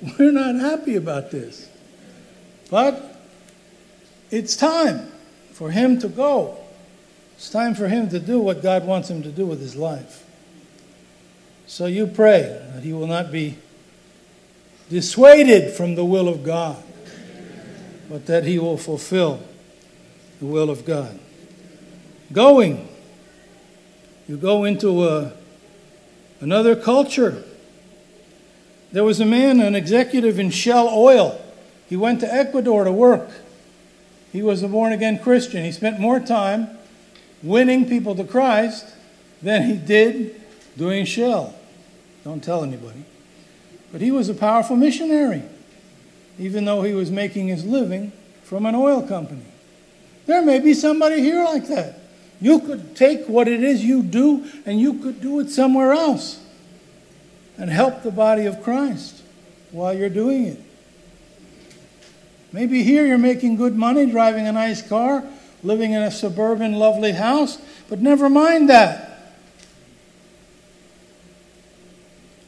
We're 0.18 0.32
not 0.32 0.56
happy 0.56 0.96
about 0.96 1.30
this. 1.30 1.68
But 2.70 3.07
it's 4.30 4.56
time 4.56 5.10
for 5.52 5.70
him 5.70 5.98
to 6.00 6.08
go. 6.08 6.58
It's 7.36 7.50
time 7.50 7.74
for 7.74 7.88
him 7.88 8.08
to 8.10 8.18
do 8.18 8.40
what 8.40 8.62
God 8.62 8.86
wants 8.86 9.08
him 9.08 9.22
to 9.22 9.30
do 9.30 9.46
with 9.46 9.60
his 9.60 9.76
life. 9.76 10.24
So 11.66 11.86
you 11.86 12.06
pray 12.06 12.42
that 12.72 12.82
he 12.82 12.92
will 12.92 13.06
not 13.06 13.30
be 13.30 13.58
dissuaded 14.88 15.72
from 15.72 15.94
the 15.94 16.04
will 16.04 16.28
of 16.28 16.42
God, 16.42 16.82
but 18.08 18.26
that 18.26 18.44
he 18.44 18.58
will 18.58 18.78
fulfill 18.78 19.40
the 20.40 20.46
will 20.46 20.70
of 20.70 20.84
God. 20.84 21.18
Going, 22.32 22.88
you 24.26 24.36
go 24.36 24.64
into 24.64 25.06
a, 25.06 25.32
another 26.40 26.74
culture. 26.74 27.44
There 28.92 29.04
was 29.04 29.20
a 29.20 29.26
man, 29.26 29.60
an 29.60 29.74
executive 29.74 30.38
in 30.38 30.50
Shell 30.50 30.88
Oil. 30.88 31.40
He 31.88 31.96
went 31.96 32.20
to 32.20 32.32
Ecuador 32.32 32.84
to 32.84 32.92
work. 32.92 33.30
He 34.32 34.42
was 34.42 34.62
a 34.62 34.68
born 34.68 34.92
again 34.92 35.18
Christian. 35.18 35.64
He 35.64 35.72
spent 35.72 35.98
more 35.98 36.20
time 36.20 36.68
winning 37.42 37.88
people 37.88 38.14
to 38.16 38.24
Christ 38.24 38.86
than 39.42 39.62
he 39.62 39.76
did 39.76 40.40
doing 40.76 41.04
shell. 41.04 41.54
Don't 42.24 42.42
tell 42.42 42.62
anybody. 42.62 43.04
But 43.90 44.00
he 44.00 44.10
was 44.10 44.28
a 44.28 44.34
powerful 44.34 44.76
missionary, 44.76 45.42
even 46.38 46.64
though 46.64 46.82
he 46.82 46.92
was 46.92 47.10
making 47.10 47.48
his 47.48 47.64
living 47.64 48.12
from 48.42 48.66
an 48.66 48.74
oil 48.74 49.02
company. 49.06 49.44
There 50.26 50.42
may 50.42 50.58
be 50.58 50.74
somebody 50.74 51.20
here 51.22 51.42
like 51.44 51.68
that. 51.68 51.98
You 52.40 52.60
could 52.60 52.94
take 52.94 53.26
what 53.26 53.48
it 53.48 53.62
is 53.62 53.84
you 53.84 54.02
do 54.02 54.44
and 54.66 54.78
you 54.78 54.94
could 54.94 55.20
do 55.20 55.40
it 55.40 55.50
somewhere 55.50 55.92
else 55.92 56.40
and 57.56 57.70
help 57.70 58.02
the 58.02 58.10
body 58.10 58.46
of 58.46 58.62
Christ 58.62 59.22
while 59.72 59.92
you're 59.92 60.08
doing 60.08 60.46
it. 60.46 60.60
Maybe 62.52 62.82
here 62.82 63.06
you're 63.06 63.18
making 63.18 63.56
good 63.56 63.76
money, 63.76 64.06
driving 64.06 64.46
a 64.46 64.52
nice 64.52 64.86
car, 64.86 65.24
living 65.62 65.92
in 65.92 66.02
a 66.02 66.10
suburban, 66.10 66.72
lovely 66.74 67.12
house, 67.12 67.58
but 67.88 68.00
never 68.00 68.30
mind 68.30 68.70
that. 68.70 69.04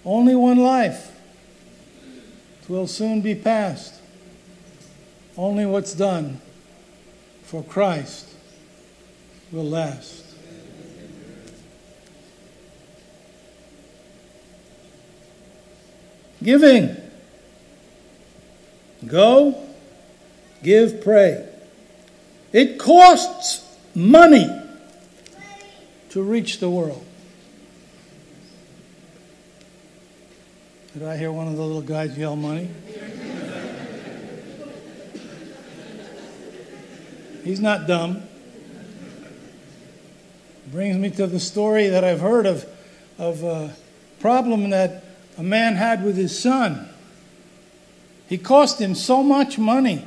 Only 0.04 0.34
one 0.34 0.58
life. 0.58 1.12
It 2.62 2.70
will 2.70 2.86
soon 2.86 3.20
be 3.20 3.34
past. 3.34 4.00
Only 5.36 5.66
what's 5.66 5.94
done 5.94 6.40
for 7.42 7.62
Christ 7.62 8.28
will 9.52 9.68
last. 9.68 10.24
Giving. 16.42 16.96
Go 19.06 19.69
give, 20.62 21.02
pray. 21.02 21.46
It 22.52 22.78
costs 22.78 23.66
money 23.94 24.48
to 26.10 26.22
reach 26.22 26.58
the 26.58 26.68
world. 26.68 27.04
Did 30.92 31.04
I 31.04 31.16
hear 31.16 31.30
one 31.30 31.46
of 31.46 31.56
the 31.56 31.62
little 31.62 31.82
guys 31.82 32.18
yell 32.18 32.34
money? 32.34 32.68
He's 37.44 37.60
not 37.60 37.86
dumb. 37.86 38.22
Brings 40.72 40.96
me 40.96 41.10
to 41.10 41.26
the 41.26 41.40
story 41.40 41.88
that 41.88 42.04
I've 42.04 42.20
heard 42.20 42.46
of, 42.46 42.66
of 43.18 43.42
a 43.42 43.74
problem 44.18 44.70
that 44.70 45.04
a 45.38 45.42
man 45.42 45.74
had 45.74 46.04
with 46.04 46.16
his 46.16 46.38
son. 46.38 46.88
He 48.28 48.36
cost 48.36 48.80
him 48.80 48.94
so 48.94 49.22
much 49.22 49.58
money 49.58 50.04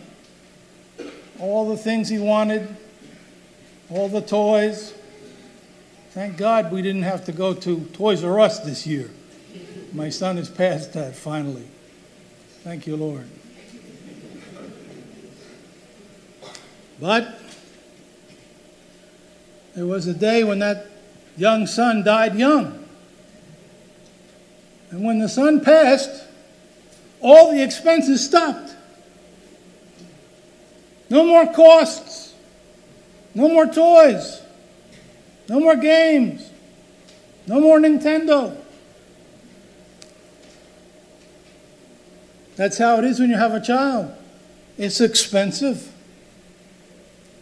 all 1.39 1.69
the 1.69 1.77
things 1.77 2.09
he 2.09 2.19
wanted, 2.19 2.75
all 3.89 4.07
the 4.09 4.21
toys. 4.21 4.93
Thank 6.11 6.37
God 6.37 6.71
we 6.71 6.81
didn't 6.81 7.03
have 7.03 7.25
to 7.25 7.31
go 7.31 7.53
to 7.53 7.81
Toys 7.93 8.23
R 8.23 8.39
Us 8.39 8.59
this 8.59 8.85
year. 8.85 9.09
My 9.93 10.09
son 10.09 10.37
has 10.37 10.49
passed 10.49 10.93
that 10.93 11.15
finally. 11.15 11.67
Thank 12.63 12.87
you, 12.87 12.95
Lord. 12.95 13.27
But 16.99 17.39
there 19.75 19.85
was 19.85 20.07
a 20.07 20.13
day 20.13 20.43
when 20.43 20.59
that 20.59 20.85
young 21.35 21.67
son 21.67 22.03
died 22.03 22.35
young. 22.35 22.87
And 24.91 25.03
when 25.03 25.19
the 25.19 25.27
son 25.27 25.61
passed, 25.61 26.25
all 27.19 27.51
the 27.51 27.63
expenses 27.63 28.23
stopped. 28.23 28.75
No 31.13 31.23
more 31.23 31.45
costs. 31.45 32.34
No 33.36 33.47
more 33.47 33.67
toys. 33.67 34.41
No 35.47 35.60
more 35.60 35.76
games. 35.76 36.49
No 37.45 37.60
more 37.62 37.78
Nintendo. 37.78 38.58
That's 42.56 42.80
how 42.80 42.97
it 42.97 43.04
is 43.04 43.19
when 43.19 43.30
you 43.30 43.38
have 43.38 43.54
a 43.54 43.62
child. 43.62 44.12
It's 44.80 44.99
expensive. 45.02 45.93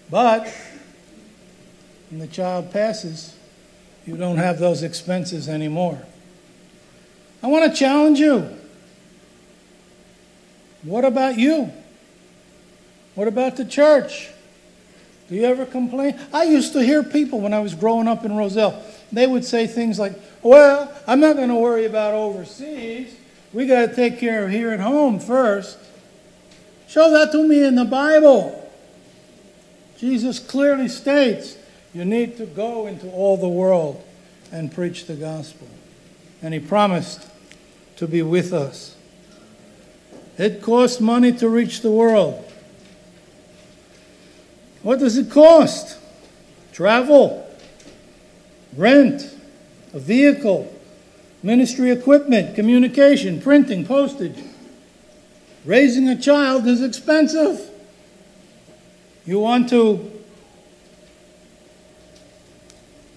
But 0.10 0.54
when 2.10 2.20
the 2.20 2.28
child 2.28 2.74
passes, 2.74 3.38
you 4.06 4.18
don't 4.18 4.36
have 4.36 4.60
those 4.60 4.84
expenses 4.84 5.48
anymore. 5.48 6.02
I 7.42 7.48
want 7.48 7.72
to 7.72 7.80
challenge 7.80 8.20
you. 8.20 8.50
What 10.84 11.06
about 11.06 11.38
you? 11.38 11.72
What 13.16 13.28
about 13.28 13.58
the 13.58 13.66
church? 13.66 14.30
Do 15.30 15.36
you 15.36 15.46
ever 15.46 15.66
complain? 15.66 16.20
I 16.34 16.44
used 16.44 16.74
to 16.74 16.84
hear 16.84 17.04
people 17.04 17.40
when 17.40 17.54
I 17.54 17.60
was 17.60 17.74
growing 17.74 18.08
up 18.08 18.26
in 18.26 18.36
Roselle. 18.36 18.84
They 19.12 19.28
would 19.28 19.46
say 19.46 19.68
things 19.68 19.98
like, 19.98 20.14
Well, 20.42 20.94
I'm 21.08 21.20
not 21.20 21.36
going 21.36 21.50
to 21.50 21.56
worry 21.56 21.86
about 21.86 22.14
overseas. 22.14 23.16
We 23.54 23.66
got 23.66 23.90
to 23.90 23.96
take 23.96 24.20
care 24.20 24.46
of 24.46 24.52
here 24.52 24.72
at 24.72 24.80
home 24.80 25.20
first. 25.20 25.78
Show 26.88 27.12
that 27.12 27.32
to 27.32 27.48
me 27.48 27.64
in 27.64 27.76
the 27.76 27.86
Bible. 27.86 28.58
Jesus 29.98 30.40
clearly 30.40 30.88
states 30.88 31.58
you 31.94 32.06
need 32.06 32.38
to 32.38 32.46
go 32.46 32.88
into 32.88 33.10
all 33.12 33.38
the 33.38 33.48
world 33.48 34.04
and 34.52 34.74
preach 34.74 35.06
the 35.06 35.14
gospel. 35.14 35.68
And 36.42 36.54
he 36.54 36.60
promised 36.60 37.30
to 37.98 38.08
be 38.08 38.22
with 38.22 38.52
us. 38.52 38.96
It 40.38 40.62
costs 40.62 41.00
money 41.00 41.32
to 41.34 41.48
reach 41.48 41.82
the 41.82 41.92
world. 41.92 42.51
What 44.84 45.00
does 45.00 45.18
it 45.18 45.30
cost? 45.30 45.98
Travel, 46.72 47.48
rent, 48.76 49.36
a 49.94 50.00
vehicle, 50.00 50.74
ministry 51.44 51.92
equipment, 51.92 52.56
communication, 52.56 53.42
printing, 53.42 53.86
postage. 53.86 54.38
Raising 55.66 56.08
a 56.08 56.20
child 56.20 56.66
is 56.66 56.82
expensive. 56.82 57.70
You 59.26 59.40
want 59.40 59.70
to 59.70 60.12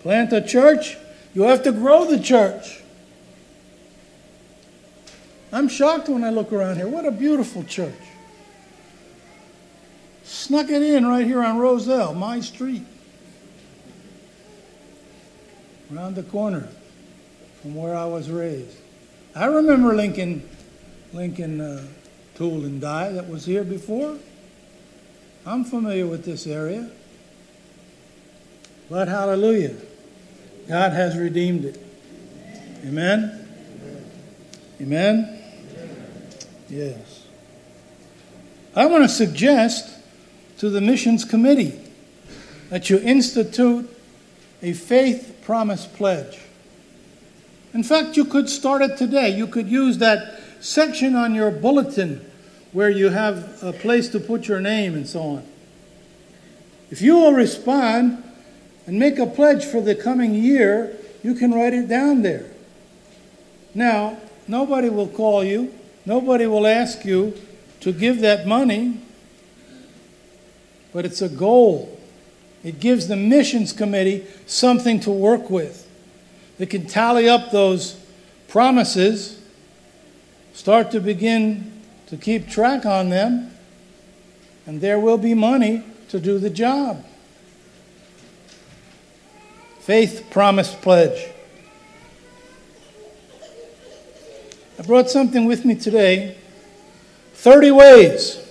plant 0.01 0.33
a 0.33 0.43
church? 0.43 0.99
You 1.35 1.43
have 1.45 1.63
to 1.63 1.73
grow 1.73 2.05
the 2.05 2.19
church. 2.19 2.83
I'm 5.51 5.69
shocked 5.69 6.09
when 6.09 6.25
I 6.25 6.31
look 6.31 6.53
around 6.53 6.77
here. 6.77 6.89
What 6.89 7.07
a 7.07 7.11
beautiful 7.11 7.63
church. 7.65 7.95
Snuck 10.25 10.71
it 10.71 10.83
in 10.83 11.07
right 11.07 11.27
here 11.27 11.43
on 11.43 11.59
Roselle, 11.59 12.15
my 12.15 12.41
street. 12.41 12.83
Around 15.95 16.17
the 16.17 16.23
corner 16.23 16.69
from 17.61 17.75
where 17.75 17.95
I 17.95 18.07
was 18.07 18.31
raised. 18.31 18.77
I 19.35 19.47
remember 19.47 19.95
Lincoln, 19.95 20.49
Lincoln 21.13 21.61
uh, 21.61 21.87
Tool 22.35 22.65
and 22.65 22.81
Die 22.81 23.13
that 23.13 23.29
was 23.29 23.45
here 23.45 23.65
before. 23.65 24.19
I'm 25.47 25.65
familiar 25.65 26.07
with 26.07 26.25
this 26.25 26.47
area. 26.47 26.91
But 28.89 29.09
hallelujah, 29.09 29.77
God 30.69 30.93
has 30.93 31.17
redeemed 31.19 31.67
it. 31.67 31.81
Amen? 32.85 33.47
Amen? 34.81 35.43
Yes. 36.69 37.27
I 38.75 38.87
want 38.87 39.05
to 39.05 39.09
suggest 39.09 39.95
to 40.59 40.71
the 40.71 40.81
missions 40.81 41.25
committee 41.25 41.79
that 42.71 42.91
you 42.91 42.99
institute 42.99 43.91
a 44.63 44.73
faith 44.73 45.41
promise 45.45 45.87
pledge. 45.87 46.39
In 47.73 47.83
fact, 47.83 48.17
you 48.17 48.25
could 48.25 48.49
start 48.49 48.83
it 48.83 48.97
today. 48.97 49.31
You 49.31 49.47
could 49.47 49.69
use 49.69 49.99
that 49.99 50.41
section 50.61 51.17
on 51.17 51.35
your 51.35 51.51
bulletin 51.51 52.25
where 52.73 52.91
you 52.91 53.11
have 53.11 53.63
a 53.63 53.73
place 53.73 54.09
to 54.09 54.21
put 54.21 54.49
your 54.49 54.61
name 54.61 54.95
and 54.95 55.07
so 55.07 55.21
on. 55.21 55.47
If 56.91 57.03
you 57.03 57.17
will 57.17 57.33
respond 57.33 58.23
and 58.87 58.99
make 58.99 59.19
a 59.19 59.27
pledge 59.27 59.65
for 59.65 59.81
the 59.81 59.95
coming 59.95 60.35
year, 60.35 60.97
you 61.23 61.35
can 61.35 61.53
write 61.53 61.75
it 61.75 61.89
down 61.89 62.23
there. 62.23 62.47
Now, 63.75 64.19
nobody 64.47 64.89
will 64.89 65.09
call 65.09 65.43
you, 65.43 65.75
nobody 66.07 66.47
will 66.47 66.67
ask 66.67 67.05
you 67.05 67.35
to 67.81 67.93
give 67.93 68.21
that 68.21 68.47
money, 68.47 69.01
but 70.95 71.05
it's 71.05 71.21
a 71.21 71.29
goal. 71.29 72.01
It 72.63 72.81
gives 72.81 73.09
the 73.09 73.17
missions 73.17 73.73
committee 73.73 74.25
something 74.47 75.01
to 75.01 75.11
work 75.11 75.51
with. 75.51 75.87
They 76.57 76.67
can 76.67 76.87
tally 76.87 77.29
up 77.29 77.51
those 77.51 78.01
promises, 78.49 79.43
start 80.55 80.93
to 80.93 81.01
begin 81.01 81.83
to 82.07 82.17
keep 82.17 82.49
track 82.49 82.87
on 82.87 83.11
them, 83.11 83.51
and 84.67 84.81
there 84.81 85.01
will 85.01 85.19
be 85.19 85.35
money 85.35 85.83
to 86.09 86.21
do 86.21 86.39
the 86.39 86.49
job. 86.49 87.05
Faith 89.81 90.29
Promise 90.31 90.77
Pledge. 90.77 91.29
I 94.79 94.83
brought 94.83 95.11
something 95.11 95.45
with 95.45 95.65
me 95.65 95.75
today 95.75 96.37
30 97.35 97.71
ways 97.73 98.44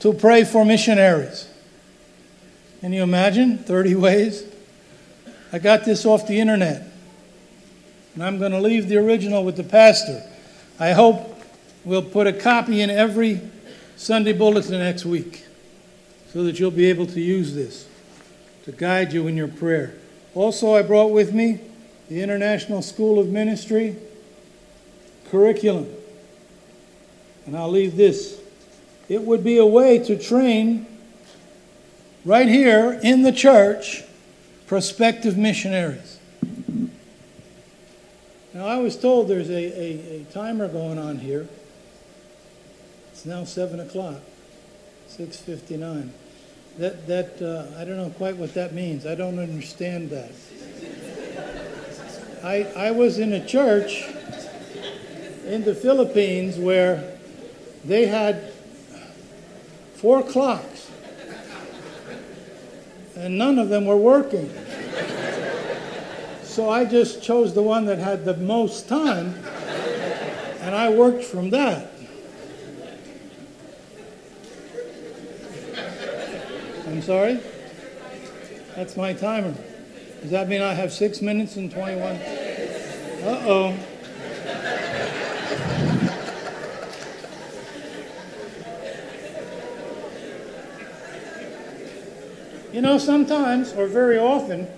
to 0.00 0.12
pray 0.12 0.44
for 0.44 0.64
missionaries. 0.64 1.48
Can 2.80 2.92
you 2.92 3.02
imagine 3.02 3.58
30 3.58 3.94
ways? 3.94 4.44
I 5.52 5.58
got 5.58 5.84
this 5.84 6.04
off 6.04 6.26
the 6.26 6.38
internet, 6.40 6.86
and 8.14 8.22
I'm 8.22 8.38
going 8.38 8.52
to 8.52 8.60
leave 8.60 8.88
the 8.88 8.98
original 8.98 9.44
with 9.44 9.56
the 9.56 9.64
pastor. 9.64 10.22
I 10.78 10.92
hope 10.92 11.36
We'll 11.86 12.02
put 12.02 12.26
a 12.26 12.32
copy 12.32 12.80
in 12.80 12.90
every 12.90 13.40
Sunday 13.94 14.32
bulletin 14.32 14.80
next 14.80 15.04
week 15.04 15.46
so 16.32 16.42
that 16.42 16.58
you'll 16.58 16.72
be 16.72 16.86
able 16.86 17.06
to 17.06 17.20
use 17.20 17.54
this 17.54 17.88
to 18.64 18.72
guide 18.72 19.12
you 19.12 19.28
in 19.28 19.36
your 19.36 19.46
prayer. 19.46 19.94
Also, 20.34 20.74
I 20.74 20.82
brought 20.82 21.12
with 21.12 21.32
me 21.32 21.60
the 22.08 22.20
International 22.20 22.82
School 22.82 23.20
of 23.20 23.28
Ministry 23.28 23.94
curriculum. 25.30 25.88
And 27.46 27.56
I'll 27.56 27.70
leave 27.70 27.96
this. 27.96 28.40
It 29.08 29.22
would 29.22 29.44
be 29.44 29.58
a 29.58 29.66
way 29.66 29.98
to 30.00 30.18
train 30.18 30.86
right 32.24 32.48
here 32.48 32.98
in 33.02 33.22
the 33.22 33.32
church 33.32 34.02
prospective 34.66 35.38
missionaries. 35.38 36.18
Now, 38.52 38.66
I 38.66 38.78
was 38.78 38.96
told 38.96 39.28
there's 39.28 39.50
a, 39.50 39.54
a, 39.54 40.20
a 40.20 40.24
timer 40.32 40.66
going 40.66 40.98
on 40.98 41.18
here 41.18 41.46
It's 43.12 43.24
now 43.24 43.44
7 43.44 43.80
o'clock, 43.80 44.20
6.59. 45.10 46.08
That, 46.78 47.06
that 47.06 47.40
uh, 47.40 47.78
I 47.78 47.84
don't 47.84 47.96
know 47.96 48.10
quite 48.10 48.36
what 48.36 48.54
that 48.54 48.74
means. 48.74 49.06
I 49.06 49.14
don't 49.14 49.38
understand 49.38 50.10
that. 50.10 50.32
I, 52.44 52.64
I 52.76 52.90
was 52.90 53.18
in 53.18 53.32
a 53.32 53.46
church 53.46 54.04
in 55.46 55.64
the 55.64 55.74
Philippines 55.74 56.58
where 56.58 57.16
they 57.84 58.06
had 58.06 58.52
four 59.96 60.22
clocks 60.22 60.90
and 63.16 63.38
none 63.38 63.58
of 63.58 63.70
them 63.70 63.86
were 63.86 63.96
working. 63.96 64.50
So 66.42 66.68
I 66.68 66.84
just 66.84 67.22
chose 67.22 67.54
the 67.54 67.62
one 67.62 67.86
that 67.86 67.98
had 67.98 68.24
the 68.24 68.36
most 68.36 68.88
time 68.88 69.34
and 70.60 70.74
I 70.74 70.90
worked 70.90 71.24
from 71.24 71.50
that. 71.50 71.92
I'm 76.86 77.00
sorry? 77.02 77.40
That's 78.74 78.96
my 78.96 79.14
timer. 79.14 79.54
Does 80.20 80.30
that 80.30 80.48
mean 80.48 80.60
I 80.60 80.74
have 80.74 80.92
six 80.92 81.22
minutes 81.22 81.56
and 81.56 81.70
21? 81.70 82.02
Uh 82.02 83.42
oh. 83.46 83.78
You 92.76 92.82
know, 92.82 92.98
sometimes, 92.98 93.72
or 93.72 93.86
very 93.86 94.18
often, 94.18 94.68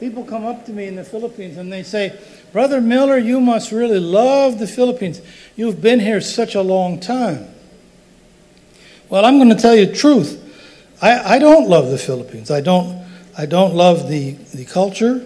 people 0.00 0.24
come 0.24 0.44
up 0.44 0.66
to 0.66 0.72
me 0.72 0.88
in 0.88 0.96
the 0.96 1.04
Philippines 1.04 1.56
and 1.56 1.72
they 1.72 1.84
say, 1.84 2.18
Brother 2.50 2.80
Miller, 2.80 3.16
you 3.16 3.38
must 3.38 3.70
really 3.70 4.00
love 4.00 4.58
the 4.58 4.66
Philippines. 4.66 5.20
You've 5.54 5.80
been 5.80 6.00
here 6.00 6.20
such 6.20 6.56
a 6.56 6.62
long 6.62 6.98
time. 6.98 7.46
Well, 9.08 9.24
I'm 9.24 9.38
going 9.38 9.50
to 9.50 9.54
tell 9.54 9.76
you 9.76 9.86
the 9.86 9.94
truth. 9.94 10.40
I, 11.00 11.36
I 11.36 11.38
don't 11.38 11.68
love 11.68 11.92
the 11.92 11.96
Philippines. 11.96 12.50
I 12.50 12.60
don't, 12.60 13.06
I 13.38 13.46
don't 13.46 13.76
love 13.76 14.08
the, 14.08 14.32
the 14.32 14.64
culture. 14.64 15.24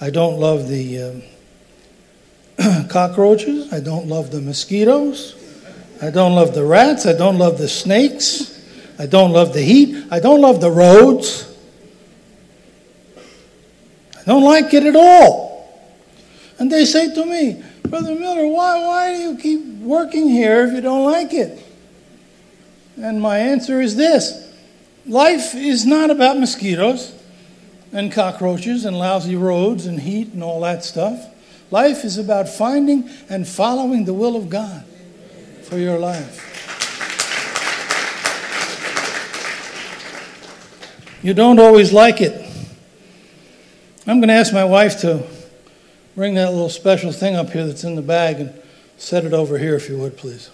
I 0.00 0.10
don't 0.10 0.40
love 0.40 0.66
the 0.66 1.22
um, 2.58 2.86
cockroaches. 2.88 3.72
I 3.72 3.78
don't 3.78 4.08
love 4.08 4.32
the 4.32 4.40
mosquitoes. 4.40 5.36
I 6.02 6.10
don't 6.10 6.34
love 6.34 6.54
the 6.54 6.64
rats. 6.64 7.06
I 7.06 7.12
don't 7.12 7.38
love 7.38 7.56
the 7.56 7.68
snakes. 7.68 8.68
I 8.98 9.06
don't 9.06 9.30
love 9.30 9.52
the 9.52 9.62
heat. 9.62 10.08
I 10.10 10.18
don't 10.18 10.40
love 10.40 10.60
the 10.60 10.72
roads. 10.72 11.47
Don't 14.28 14.42
like 14.42 14.74
it 14.74 14.84
at 14.84 14.94
all. 14.94 15.66
And 16.58 16.70
they 16.70 16.84
say 16.84 17.14
to 17.14 17.24
me, 17.24 17.64
Brother 17.84 18.14
Miller, 18.14 18.46
why, 18.46 18.78
why 18.78 19.14
do 19.14 19.20
you 19.22 19.38
keep 19.38 19.64
working 19.80 20.28
here 20.28 20.66
if 20.66 20.74
you 20.74 20.82
don't 20.82 21.10
like 21.10 21.32
it? 21.32 21.64
And 22.98 23.22
my 23.22 23.38
answer 23.38 23.80
is 23.80 23.96
this 23.96 24.52
Life 25.06 25.54
is 25.54 25.86
not 25.86 26.10
about 26.10 26.38
mosquitoes. 26.38 27.14
and 27.90 28.12
cockroaches 28.12 28.84
and 28.84 28.98
lousy 28.98 29.34
roads 29.34 29.86
and 29.86 29.98
heat 29.98 30.34
and 30.34 30.44
all 30.44 30.60
that 30.60 30.84
stuff. 30.84 31.34
Life 31.70 32.04
is 32.04 32.18
about 32.18 32.50
finding 32.50 33.08
and 33.30 33.48
following 33.48 34.04
the 34.04 34.12
will 34.12 34.36
of 34.36 34.50
God 34.50 34.84
for 35.62 35.78
your 35.78 35.98
life. 35.98 36.44
You 41.22 41.32
don't 41.32 41.58
always 41.58 41.94
like 41.94 42.20
it. 42.20 42.47
I'm 44.08 44.20
going 44.20 44.28
to 44.28 44.34
ask 44.34 44.54
my 44.54 44.64
wife 44.64 45.00
to 45.02 45.22
bring 46.16 46.32
that 46.36 46.50
little 46.50 46.70
special 46.70 47.12
thing 47.12 47.36
up 47.36 47.50
here 47.50 47.66
that's 47.66 47.84
in 47.84 47.94
the 47.94 48.00
bag 48.00 48.40
and 48.40 48.62
set 48.96 49.26
it 49.26 49.34
over 49.34 49.58
here, 49.58 49.74
if 49.74 49.90
you 49.90 49.98
would, 49.98 50.16
please. 50.16 50.48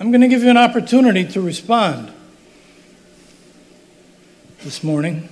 I'm 0.00 0.10
going 0.10 0.22
to 0.22 0.28
give 0.28 0.42
you 0.42 0.48
an 0.48 0.56
opportunity 0.56 1.26
to 1.26 1.42
respond 1.42 2.10
this 4.60 4.82
morning. 4.82 5.28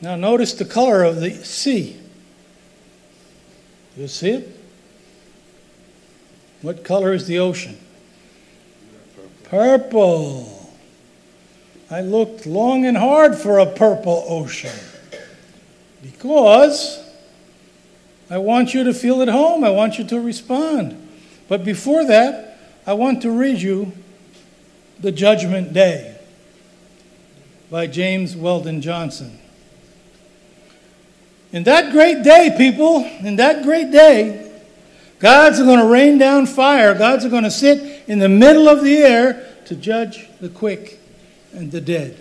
Now, 0.00 0.14
notice 0.14 0.54
the 0.54 0.64
color 0.64 1.02
of 1.02 1.20
the 1.20 1.32
sea. 1.44 2.00
You 3.96 4.06
see 4.06 4.30
it? 4.30 4.60
What 6.62 6.84
color 6.84 7.12
is 7.12 7.26
the 7.26 7.40
ocean? 7.40 7.78
Purple. 9.42 10.55
I 11.90 12.00
looked 12.00 12.46
long 12.46 12.84
and 12.84 12.96
hard 12.96 13.36
for 13.36 13.60
a 13.60 13.66
purple 13.66 14.24
ocean 14.28 14.72
because 16.02 17.02
I 18.28 18.38
want 18.38 18.74
you 18.74 18.82
to 18.84 18.92
feel 18.92 19.22
at 19.22 19.28
home. 19.28 19.62
I 19.62 19.70
want 19.70 19.98
you 19.98 20.04
to 20.04 20.20
respond. 20.20 21.00
But 21.48 21.64
before 21.64 22.04
that, 22.06 22.58
I 22.86 22.94
want 22.94 23.22
to 23.22 23.30
read 23.30 23.62
you 23.62 23.92
The 24.98 25.12
Judgment 25.12 25.72
Day 25.72 26.18
by 27.70 27.86
James 27.86 28.34
Weldon 28.34 28.80
Johnson. 28.82 29.38
In 31.52 31.62
that 31.64 31.92
great 31.92 32.24
day, 32.24 32.52
people, 32.58 33.04
in 33.20 33.36
that 33.36 33.62
great 33.62 33.92
day, 33.92 34.42
God's 35.20 35.60
going 35.60 35.78
to 35.78 35.86
rain 35.86 36.18
down 36.18 36.46
fire. 36.46 36.94
God's 36.98 37.26
going 37.26 37.44
to 37.44 37.50
sit 37.50 38.02
in 38.08 38.18
the 38.18 38.28
middle 38.28 38.68
of 38.68 38.82
the 38.82 38.96
air 38.96 39.54
to 39.66 39.76
judge 39.76 40.28
the 40.40 40.48
quick 40.48 41.00
and 41.56 41.72
the 41.72 41.80
dead. 41.80 42.20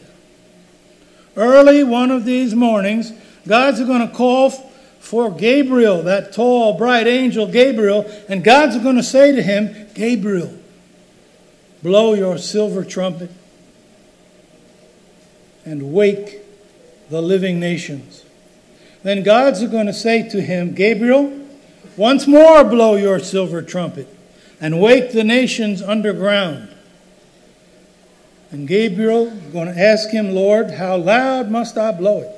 Early 1.36 1.84
one 1.84 2.12
of 2.12 2.26
these 2.26 2.56
mornings, 2.56 3.12
God's 3.48 3.82
going 3.82 4.08
to 4.08 4.14
call 4.14 4.50
for 4.50 5.30
Gabriel, 5.30 6.02
that 6.04 6.34
tall, 6.34 6.78
bright 6.78 7.06
angel 7.06 7.46
Gabriel, 7.46 8.10
and 8.28 8.44
God's 8.44 8.78
going 8.80 8.96
to 8.96 9.04
say 9.04 9.32
to 9.32 9.44
him, 9.44 9.88
Gabriel, 9.94 10.58
blow 11.84 12.16
your 12.16 12.38
silver 12.38 12.84
trumpet 12.84 13.30
and 15.64 15.94
wake 15.94 16.40
the 17.10 17.22
living 17.22 17.60
nations. 17.60 18.26
Then 19.04 19.22
God's 19.22 19.64
going 19.68 19.86
to 19.86 19.94
say 19.94 20.28
to 20.30 20.42
him, 20.42 20.74
Gabriel, 20.74 21.48
once 21.98 22.26
more 22.26 22.64
blow 22.64 22.96
your 22.96 23.20
silver 23.20 23.62
trumpet 23.62 24.08
and 24.60 24.82
wake 24.82 25.12
the 25.12 25.24
nations 25.24 25.82
underground. 25.82 26.75
And 28.56 28.70
Gabriel 28.70 29.32
going 29.52 29.68
to 29.68 29.78
ask 29.78 30.12
him, 30.12 30.34
Lord, 30.34 30.72
how 30.72 30.96
loud 30.96 31.52
must 31.52 31.78
I 31.78 31.92
blow 31.92 32.22
it? 32.22 32.30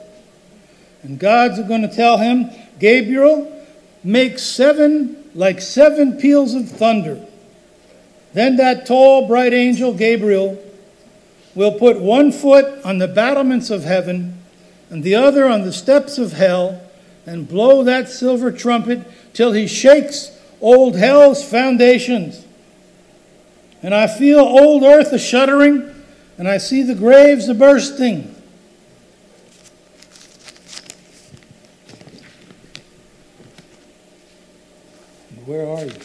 And 1.03 1.19
God's 1.19 1.61
going 1.67 1.83
to 1.83 1.95
tell 1.95 2.17
him, 2.17 2.49
Gabriel, 2.79 3.63
make 4.03 4.39
seven, 4.39 5.29
like 5.35 5.61
seven 5.61 6.17
peals 6.17 6.55
of 6.55 6.69
thunder. 6.69 7.23
Then 8.33 8.55
that 8.55 8.87
tall, 8.87 9.27
bright 9.27 9.53
angel, 9.53 9.93
Gabriel, 9.93 10.59
will 11.53 11.73
put 11.73 11.99
one 11.99 12.31
foot 12.31 12.83
on 12.83 12.97
the 12.97 13.07
battlements 13.07 13.69
of 13.69 13.83
heaven 13.83 14.41
and 14.89 15.03
the 15.03 15.13
other 15.13 15.47
on 15.47 15.61
the 15.61 15.71
steps 15.71 16.17
of 16.17 16.33
hell 16.33 16.81
and 17.27 17.47
blow 17.47 17.83
that 17.83 18.09
silver 18.09 18.51
trumpet 18.51 19.01
till 19.35 19.51
he 19.51 19.67
shakes 19.67 20.31
old 20.61 20.95
hell's 20.95 21.47
foundations. 21.47 22.43
And 23.83 23.93
I 23.93 24.07
feel 24.07 24.39
old 24.39 24.81
earth 24.81 25.13
a 25.13 25.19
shuddering, 25.19 25.93
and 26.37 26.47
I 26.47 26.57
see 26.57 26.83
the 26.83 26.95
graves 26.95 27.49
a 27.49 27.53
bursting. 27.53 28.35
Where 35.45 35.67
are 35.67 35.85
you? 35.85 35.93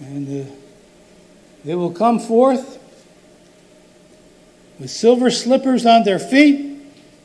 and 0.00 0.46
uh, 0.46 0.50
they 1.64 1.74
will 1.74 1.90
come 1.90 2.20
forth 2.20 2.78
with 4.78 4.90
silver 4.90 5.30
slippers 5.30 5.84
on 5.84 6.04
their 6.04 6.18
feet 6.18 6.80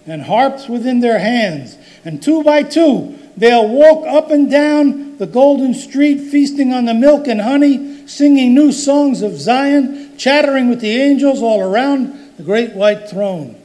and 0.06 0.24
harps 0.24 0.68
within 0.68 1.00
their 1.00 1.20
hands. 1.20 1.78
And 2.04 2.24
two 2.24 2.44
by 2.44 2.64
two, 2.64 3.18
they'll 3.38 3.68
walk 3.68 4.08
up 4.08 4.32
and 4.32 4.50
down 4.50 5.18
the 5.18 5.28
golden 5.28 5.74
street, 5.74 6.18
feasting 6.32 6.74
on 6.74 6.86
the 6.86 6.94
milk 6.94 7.28
and 7.28 7.42
honey, 7.42 7.99
singing 8.10 8.54
new 8.56 8.72
songs 8.72 9.22
of 9.22 9.40
Zion, 9.40 10.18
chattering 10.18 10.70
with 10.70 10.82
the 10.82 11.00
angels 11.00 11.42
all 11.42 11.62
around 11.62 12.38
the 12.38 12.44
great 12.44 12.74
white 12.74 13.10
throne. 13.10 13.56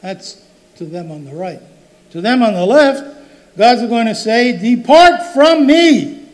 That's 0.00 0.42
to 0.76 0.84
them 0.84 1.10
on 1.10 1.24
the 1.24 1.34
right. 1.34 1.60
To 2.12 2.20
them 2.20 2.42
on 2.42 2.54
the 2.54 2.64
left, 2.64 3.18
God's 3.58 3.86
going 3.88 4.06
to 4.06 4.14
say, 4.14 4.56
Depart 4.56 5.34
from 5.34 5.66
me 5.66 6.26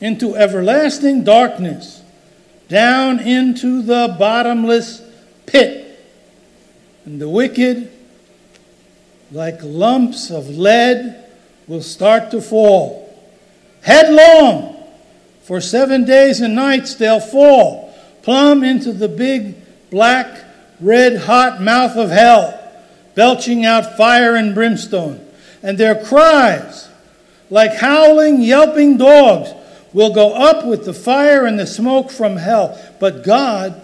into 0.00 0.34
everlasting 0.36 1.22
darkness, 1.24 2.02
down 2.68 3.20
into 3.20 3.82
the 3.82 4.16
bottomless 4.18 5.02
pit. 5.46 5.82
And 7.04 7.20
the 7.20 7.28
wicked, 7.28 7.92
like 9.30 9.58
lumps 9.62 10.30
of 10.30 10.48
lead, 10.48 11.24
will 11.66 11.82
start 11.82 12.30
to 12.30 12.40
fall. 12.40 13.04
Headlong, 13.82 14.73
for 15.44 15.60
seven 15.60 16.04
days 16.04 16.40
and 16.40 16.54
nights 16.54 16.94
they'll 16.94 17.20
fall, 17.20 17.94
plumb 18.22 18.64
into 18.64 18.92
the 18.92 19.08
big, 19.08 19.54
black, 19.90 20.44
red 20.80 21.16
hot 21.16 21.62
mouth 21.62 21.96
of 21.96 22.10
hell, 22.10 22.60
belching 23.14 23.64
out 23.64 23.96
fire 23.96 24.34
and 24.34 24.54
brimstone 24.54 25.24
and 25.64 25.78
their 25.78 26.04
cries, 26.04 26.90
like 27.48 27.74
howling, 27.76 28.42
yelping 28.42 28.98
dogs, 28.98 29.50
will 29.94 30.12
go 30.12 30.34
up 30.34 30.66
with 30.66 30.84
the 30.84 30.92
fire 30.92 31.46
and 31.46 31.58
the 31.58 31.66
smoke 31.66 32.10
from 32.10 32.36
hell. 32.36 32.78
But 33.00 33.24
God 33.24 33.82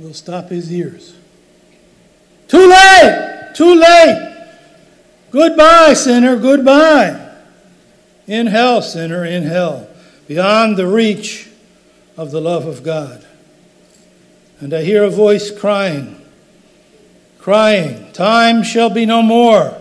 will 0.00 0.14
stop 0.14 0.48
his 0.48 0.72
ears. 0.72 1.14
Too 2.48 2.68
late! 2.68 3.52
Too 3.54 3.74
late! 3.76 4.48
Goodbye, 5.30 5.94
sinner, 5.94 6.36
goodbye. 6.36 7.29
In 8.30 8.46
hell, 8.46 8.80
sinner, 8.80 9.24
in 9.24 9.42
hell, 9.42 9.88
beyond 10.28 10.76
the 10.76 10.86
reach 10.86 11.48
of 12.16 12.30
the 12.30 12.40
love 12.40 12.64
of 12.64 12.84
God. 12.84 13.26
And 14.60 14.72
I 14.72 14.84
hear 14.84 15.02
a 15.02 15.10
voice 15.10 15.50
crying, 15.50 16.16
crying, 17.40 18.12
Time 18.12 18.62
shall 18.62 18.88
be 18.88 19.04
no 19.04 19.20
more. 19.20 19.76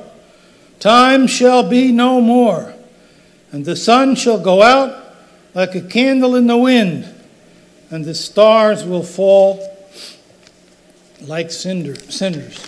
Time 0.80 1.28
shall 1.28 1.62
be 1.62 1.91
no 1.91 2.20
more. 2.20 2.74
And 3.52 3.66
the 3.66 3.76
sun 3.76 4.16
shall 4.16 4.39
go 4.39 4.64
out 4.64 5.14
like 5.54 5.76
a 5.76 5.82
candle 5.82 6.36
in 6.36 6.47
the 6.47 6.58
wind, 6.58 7.08
and 7.91 8.04
the 8.04 8.16
stars 8.16 8.84
will 8.84 9.04
fall 9.04 9.62
like 11.22 11.52
cinder, 11.52 11.93
cinders. 11.93 12.66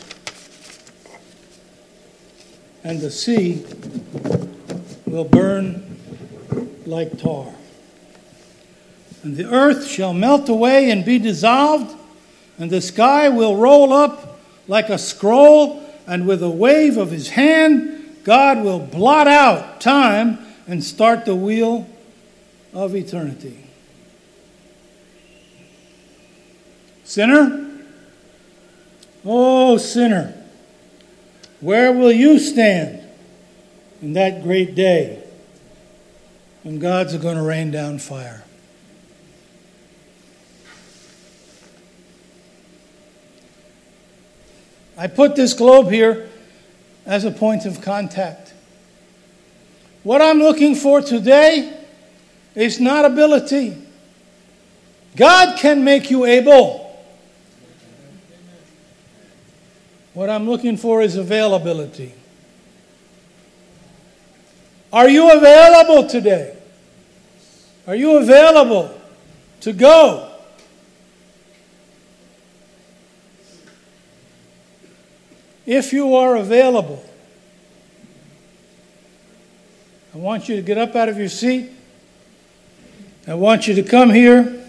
And 2.84 3.02
the 3.02 3.10
sea 3.10 3.66
will 5.12 5.26
burn 5.26 5.98
like 6.86 7.20
tar. 7.20 7.54
And 9.24 9.36
the 9.36 9.46
earth 9.46 9.86
shall 9.86 10.14
melt 10.14 10.48
away 10.48 10.90
and 10.90 11.04
be 11.04 11.20
dissolved, 11.20 11.96
and 12.58 12.72
the 12.72 12.82
sky 12.82 13.30
will 13.30 13.58
roll 13.58 13.92
up 13.92 14.40
like 14.68 14.90
a 14.90 14.98
scroll, 14.98 15.86
and 16.08 16.26
with 16.26 16.42
a 16.42 16.50
wave 16.50 16.98
of 16.98 17.12
his 17.12 17.30
hand, 17.30 18.20
God 18.24 18.64
will 18.64 18.80
blot 18.80 19.28
out 19.28 19.82
time 19.82 20.40
and 20.66 20.84
start 20.84 21.26
the 21.26 21.36
wheel 21.36 21.88
of 22.74 22.96
eternity. 22.96 23.58
Sinner, 27.04 27.70
oh 29.26 29.78
sinner, 29.78 30.34
where 31.60 31.92
will 31.92 32.12
you 32.12 32.40
stand 32.40 33.01
in 34.02 34.14
that 34.14 34.44
great 34.44 34.76
day 34.76 35.24
when 36.64 36.80
God's 36.80 37.16
going 37.18 37.38
to 37.38 37.44
rain 37.44 37.72
down 37.72 38.00
fire? 38.00 38.44
I 44.98 45.08
put 45.08 45.36
this 45.36 45.54
globe 45.54 45.90
here 45.90 46.30
as 47.06 47.26
a 47.26 47.32
point 47.32 47.66
of 47.66 47.82
contact. 47.82 48.54
What 50.04 50.22
I'm 50.22 50.40
looking 50.40 50.76
for 50.76 51.02
today 51.02 51.78
is 52.56 52.80
not 52.80 53.06
ability. 53.06 53.78
God 55.16 55.58
can 55.58 55.84
make 55.84 56.10
you 56.12 56.26
able. 56.26 56.82
What 60.14 60.30
I'm 60.30 60.48
looking 60.50 60.78
for 60.78 61.02
is 61.02 61.16
availability. 61.16 62.14
Are 64.94 65.08
you 65.08 65.32
available 65.32 66.08
today? 66.08 66.58
Are 67.88 67.96
you 67.96 68.18
available 68.18 69.00
to 69.62 69.74
go? 69.74 70.28
If 75.66 75.94
you 75.94 76.16
are 76.16 76.36
available, 76.36 77.04
I 80.14 80.18
want 80.18 80.50
you 80.50 80.58
to 80.58 80.62
get 80.62 80.78
up 80.78 80.96
out 80.96 81.08
of 81.08 81.18
your 81.18 81.30
seat. 81.30 81.70
I 83.28 83.36
want 83.36 83.68
you 83.68 83.76
to 83.76 83.84
come 83.84 84.10
here 84.10 84.66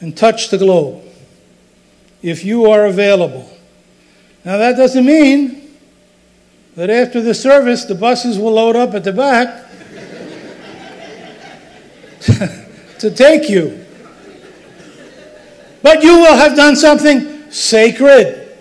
and 0.00 0.14
touch 0.14 0.50
the 0.50 0.58
globe 0.58 1.02
if 2.20 2.44
you 2.44 2.70
are 2.70 2.84
available. 2.86 3.50
Now, 4.44 4.58
that 4.58 4.76
doesn't 4.76 5.06
mean 5.06 5.65
that 6.76 6.90
after 6.90 7.20
the 7.20 7.34
service 7.34 7.84
the 7.84 7.94
buses 7.94 8.38
will 8.38 8.52
load 8.52 8.76
up 8.76 8.94
at 8.94 9.02
the 9.02 9.12
back 9.12 9.64
to 12.98 13.10
take 13.10 13.48
you. 13.48 13.84
But 15.82 16.02
you 16.02 16.18
will 16.18 16.34
have 16.34 16.56
done 16.56 16.76
something 16.76 17.50
sacred. 17.50 18.56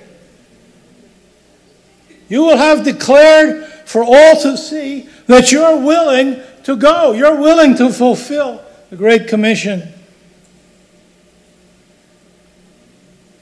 You 2.29 2.43
will 2.43 2.57
have 2.57 2.83
declared 2.83 3.65
for 3.85 4.03
all 4.03 4.41
to 4.41 4.57
see 4.57 5.09
that 5.27 5.51
you're 5.51 5.77
willing 5.77 6.41
to 6.63 6.75
go. 6.75 7.11
You're 7.11 7.35
willing 7.39 7.75
to 7.77 7.91
fulfill 7.91 8.63
the 8.89 8.95
Great 8.95 9.27
Commission. 9.27 9.91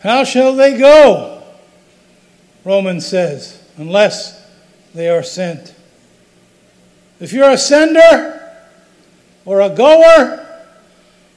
How 0.02 0.24
shall 0.24 0.56
they 0.56 0.78
go? 0.78 1.44
Romans 2.66 3.06
says, 3.06 3.62
unless 3.78 4.43
they 4.94 5.10
are 5.10 5.24
sent. 5.24 5.74
If 7.20 7.34
you're 7.34 7.50
a 7.50 7.58
sender 7.58 8.40
or 9.46 9.62
a 9.62 9.70
goer 9.70 10.64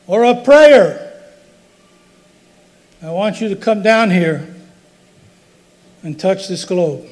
or 0.07 0.24
a 0.24 0.42
prayer, 0.42 1.02
I 3.02 3.11
want 3.11 3.40
you 3.40 3.48
to 3.48 3.57
come 3.57 3.82
down 3.82 4.11
here 4.11 4.54
and 6.02 6.18
touch 6.18 6.48
this 6.48 6.64
globe. 6.64 7.07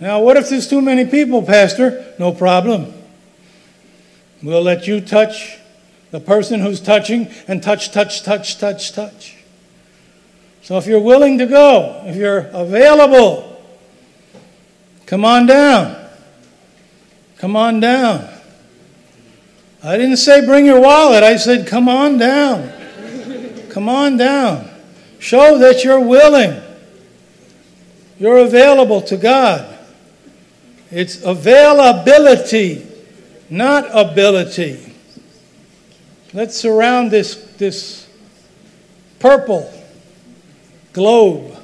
Now, 0.00 0.20
what 0.20 0.36
if 0.36 0.50
there's 0.50 0.68
too 0.68 0.82
many 0.82 1.04
people, 1.04 1.42
Pastor? 1.42 2.14
No 2.18 2.32
problem. 2.32 2.92
We'll 4.42 4.62
let 4.62 4.86
you 4.86 5.00
touch 5.00 5.58
the 6.10 6.20
person 6.20 6.60
who's 6.60 6.80
touching 6.80 7.28
and 7.46 7.62
touch, 7.62 7.92
touch, 7.92 8.22
touch, 8.22 8.58
touch, 8.58 8.92
touch. 8.92 9.36
So 10.62 10.76
if 10.78 10.86
you're 10.86 11.00
willing 11.00 11.38
to 11.38 11.46
go, 11.46 12.02
if 12.06 12.16
you're 12.16 12.50
available, 12.52 13.51
come 15.06 15.24
on 15.24 15.46
down. 15.46 15.96
Come 17.38 17.56
on 17.56 17.80
down. 17.80 18.28
I 19.82 19.96
didn't 19.96 20.18
say 20.18 20.44
bring 20.46 20.64
your 20.64 20.80
wallet, 20.80 21.24
I 21.24 21.36
said 21.36 21.66
come 21.66 21.88
on 21.88 22.18
down. 22.18 22.72
come 23.70 23.88
on 23.88 24.16
down. 24.16 24.70
Show 25.18 25.58
that 25.58 25.82
you're 25.82 26.00
willing. 26.00 26.60
You're 28.18 28.38
available 28.38 29.00
to 29.02 29.16
God. 29.16 29.78
It's 30.92 31.22
availability, 31.24 32.86
not 33.50 33.88
ability. 33.92 34.94
Let's 36.32 36.56
surround 36.56 37.10
this, 37.10 37.34
this 37.56 38.08
purple 39.18 39.72
globe. 40.92 41.56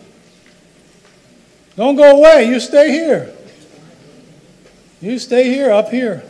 Don't 1.79 1.95
go 1.95 2.17
away. 2.19 2.49
You 2.49 2.59
stay 2.59 2.91
here. 2.91 3.33
You 5.01 5.17
stay 5.21 5.45
here, 5.45 5.71
up 5.71 5.91
here. 5.91 6.25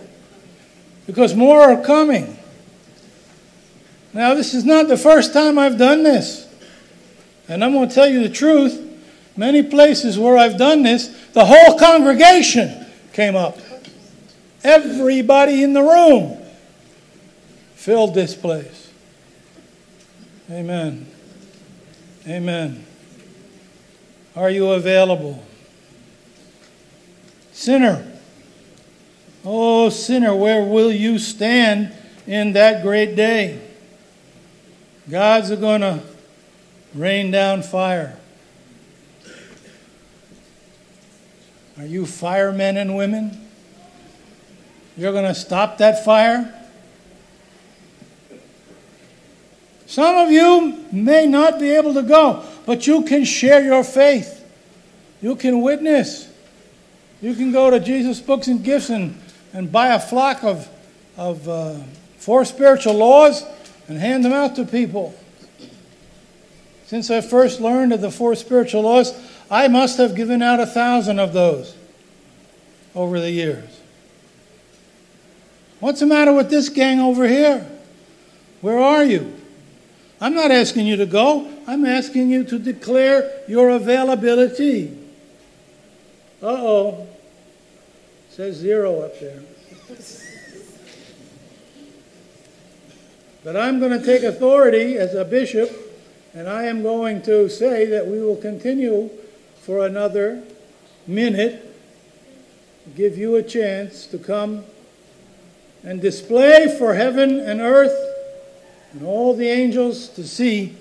Because 1.07 1.35
more 1.35 1.63
are 1.63 1.83
coming. 1.83 2.39
Now, 4.13 4.35
this 4.35 4.53
is 4.53 4.67
not 4.67 4.89
the 4.89 4.97
first 4.99 5.33
time 5.33 5.59
I've 5.59 5.79
done 5.79 6.03
this. 6.03 6.47
And 7.49 7.65
I'm 7.65 7.73
going 7.73 7.89
to 7.89 7.95
tell 7.95 8.07
you 8.07 8.23
the 8.23 8.29
truth. 8.29 8.79
Many 9.39 9.63
places 9.63 10.19
where 10.19 10.37
I've 10.37 10.59
done 10.59 10.83
this, 10.83 11.09
the 11.33 11.47
whole 11.47 11.79
congregation 11.79 12.85
came 13.15 13.35
up. 13.35 13.57
Everybody 14.63 15.63
in 15.63 15.73
the 15.73 15.83
room 15.83 16.45
filled 17.75 18.15
this 18.15 18.35
place. 18.35 18.93
Amen. 20.51 21.07
Amen. 22.27 22.85
Are 24.39 24.51
you 24.51 24.71
available? 24.71 25.43
Sinner. 27.51 28.07
Oh, 29.45 29.89
sinner, 29.89 30.33
where 30.33 30.63
will 30.63 30.93
you 30.93 31.19
stand 31.19 31.93
in 32.25 32.53
that 32.53 32.85
great 32.85 33.17
day? 33.17 33.61
God's 35.11 35.51
going 35.57 35.81
to 35.81 36.05
rain 36.95 37.33
down 37.33 37.63
fire. 37.63 38.17
Are 41.77 41.87
you 41.87 42.07
firemen 42.07 42.77
and 42.77 42.97
women? 42.97 43.49
You're 44.97 45.13
going 45.13 45.25
to 45.25 45.35
stop 45.35 45.79
that 45.79 46.05
fire? 46.05 46.55
Some 49.87 50.15
of 50.15 50.31
you 50.31 50.85
may 50.93 51.27
not 51.27 51.59
be 51.59 51.71
able 51.71 51.95
to 51.95 52.03
go, 52.03 52.45
but 52.69 52.87
you 52.87 53.03
can 53.03 53.25
share 53.25 53.65
your 53.65 53.83
faith. 53.83 54.45
You 55.23 55.37
can 55.37 55.63
witness. 55.63 56.31
You 57.23 57.35
can 57.35 57.51
go 57.51 57.71
to 57.71 57.81
Jesus 57.81 58.21
Books 58.21 58.47
and 58.47 58.63
Gifts 58.63 58.91
and, 58.91 59.19
and 59.55 59.73
buy 59.73 59.95
a 59.95 59.99
flock 59.99 60.45
of, 60.45 60.69
of 61.17 61.49
uh, 61.49 61.79
four 62.19 62.45
spiritual 62.45 62.93
laws 62.93 63.43
and 63.89 63.97
hand 63.97 64.23
them 64.23 64.35
out 64.35 64.55
to 64.57 64.67
people. 64.67 65.19
Since 66.85 67.11
I 67.11 67.23
first 67.23 67.59
learned 67.59 67.95
of 67.95 68.03
the 68.03 68.11
four 68.11 68.35
spiritual 68.35 68.83
laws, 68.83 69.19
I 69.51 69.69
must 69.69 69.97
have 69.97 70.15
given 70.15 70.43
out 70.43 70.61
a 70.61 70.67
thousand 70.67 71.21
of 71.21 71.33
those 71.33 71.75
over 72.95 73.19
the 73.19 73.31
years. 73.31 73.81
What's 75.81 76.01
the 76.01 76.07
matter 76.07 76.35
with 76.35 76.51
this 76.51 76.69
gang 76.69 77.01
over 77.01 77.27
here? 77.27 77.67
Where 78.61 78.79
are 78.79 79.05
you? 79.05 79.38
I'm 80.21 80.35
not 80.35 80.51
asking 80.51 80.87
you 80.87 80.97
to 80.97 81.07
go. 81.07 81.49
I'm 81.67 81.85
asking 81.85 82.31
you 82.31 82.45
to 82.45 82.59
declare 82.59 83.43
your 83.47 83.71
availability. 83.71 84.97
Uh 86.43 86.47
oh. 86.47 87.09
Says 88.31 88.57
zero 88.57 89.01
up 89.01 89.19
there. 89.21 89.43
But 93.45 93.57
I'm 93.57 93.79
going 93.79 93.99
to 93.99 94.05
take 94.05 94.25
authority 94.25 94.97
as 94.97 95.15
a 95.15 95.25
bishop, 95.25 95.71
and 96.35 96.49
I 96.49 96.65
am 96.65 96.83
going 96.83 97.23
to 97.23 97.49
say 97.49 97.87
that 97.87 98.07
we 98.07 98.21
will 98.21 98.37
continue 98.37 99.09
for 99.63 99.87
another 99.87 100.43
minute, 101.07 101.65
give 102.97 103.17
you 103.17 103.37
a 103.37 103.43
chance 103.43 104.07
to 104.09 104.19
come 104.19 104.65
and 105.85 106.01
display 106.01 106.75
for 106.79 106.95
heaven 106.95 107.39
and 107.39 107.61
earth 107.61 108.08
and 108.93 109.05
all 109.05 109.35
the 109.35 109.49
angels 109.49 110.09
to 110.11 110.27
see 110.27 110.77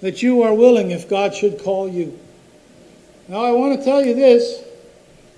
that 0.00 0.22
you 0.22 0.42
are 0.42 0.54
willing 0.54 0.90
if 0.90 1.08
God 1.08 1.34
should 1.34 1.58
call 1.62 1.88
you. 1.88 2.18
Now, 3.28 3.44
I 3.44 3.52
want 3.52 3.78
to 3.78 3.84
tell 3.84 4.04
you 4.04 4.14
this. 4.14 4.62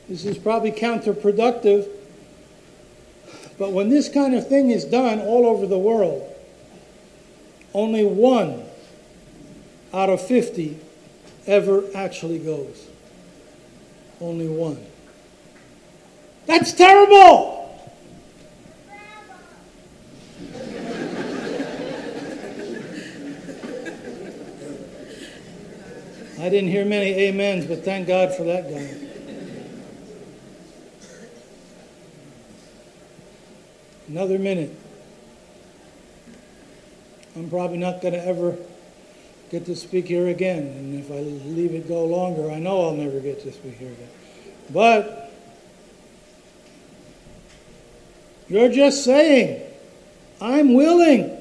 This 0.09 0.25
is 0.25 0.37
probably 0.37 0.73
counterproductive, 0.73 1.89
but 3.59 3.73
when 3.73 3.89
this 3.89 4.09
kind 4.09 4.35
of 4.35 4.49
thing 4.49 4.71
is 4.71 4.85
done 4.85 5.21
all 5.21 5.47
over 5.47 5.67
the 5.67 5.79
world, 5.79 6.31
only 7.73 8.05
one 8.05 8.65
out 9.93 10.11
of 10.11 10.21
50 10.27 10.79
ever 11.47 11.85
actually 11.95 12.39
goes. 12.39 12.89
Only 14.21 14.49
one. 14.49 14.85
That's 16.47 16.73
terrible! 16.73 17.54
I 26.45 26.51
didn't 26.51 26.69
hear 26.69 26.85
many 26.85 27.27
amens, 27.27 27.65
but 27.65 27.87
thank 27.87 28.07
God 28.07 28.35
for 28.35 28.45
that 28.45 28.69
guy. 28.69 28.95
Another 34.09 34.39
minute. 34.39 34.77
I'm 37.35 37.49
probably 37.49 37.79
not 37.79 38.03
going 38.03 38.13
to 38.13 38.23
ever 38.23 38.59
get 39.51 39.65
to 39.65 39.75
speak 39.75 40.09
here 40.09 40.29
again. 40.29 40.65
And 40.65 41.01
if 41.03 41.11
I 41.11 41.21
leave 41.21 41.73
it 41.73 41.89
go 41.89 42.05
longer, 42.05 42.51
I 42.51 42.59
know 42.59 42.83
I'll 42.83 42.93
never 42.93 43.21
get 43.21 43.41
to 43.45 43.51
speak 43.51 43.79
here 43.79 43.93
again. 43.93 44.11
But 44.69 45.33
You're 48.51 48.69
just 48.69 49.03
saying, 49.03 49.63
I'm 50.43 50.75
willing. 50.75 51.35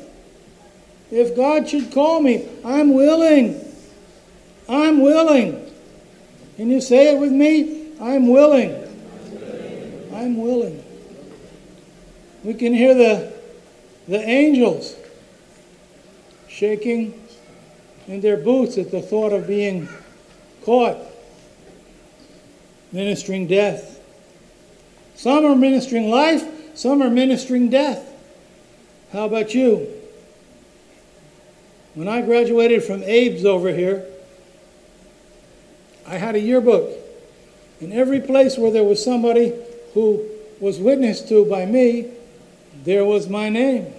If 1.11 1.35
God 1.35 1.67
should 1.67 1.91
call 1.91 2.21
me, 2.21 2.47
I'm 2.63 2.93
willing. 2.93 3.72
I'm 4.67 5.01
willing. 5.01 5.71
Can 6.57 6.69
you 6.69 6.81
say 6.81 7.15
it 7.15 7.19
with 7.19 7.31
me? 7.31 7.91
I'm 7.99 8.27
willing. 8.27 8.71
I'm 10.13 10.37
willing. 10.37 10.83
We 12.43 12.53
can 12.53 12.73
hear 12.73 12.93
the, 12.93 13.33
the 14.07 14.19
angels 14.19 14.95
shaking 16.47 17.19
in 18.07 18.21
their 18.21 18.37
boots 18.37 18.77
at 18.77 18.91
the 18.91 19.01
thought 19.01 19.33
of 19.33 19.47
being 19.47 19.87
caught 20.63 20.97
ministering 22.91 23.47
death. 23.47 23.99
Some 25.15 25.45
are 25.45 25.55
ministering 25.55 26.09
life, 26.09 26.77
some 26.77 27.01
are 27.01 27.09
ministering 27.09 27.69
death. 27.69 28.09
How 29.11 29.25
about 29.25 29.53
you? 29.53 29.87
When 31.95 32.07
I 32.07 32.21
graduated 32.21 32.83
from 32.83 33.03
Abe's 33.03 33.45
over 33.45 33.71
here, 33.71 34.05
I 36.07 36.17
had 36.17 36.35
a 36.35 36.39
yearbook. 36.39 36.89
In 37.79 37.91
every 37.91 38.21
place 38.21 38.57
where 38.57 38.71
there 38.71 38.83
was 38.83 39.03
somebody 39.03 39.53
who 39.93 40.25
was 40.59 40.79
witnessed 40.79 41.27
to 41.29 41.45
by 41.45 41.65
me, 41.65 42.11
there 42.83 43.05
was 43.05 43.27
my 43.27 43.49
name. 43.49 43.93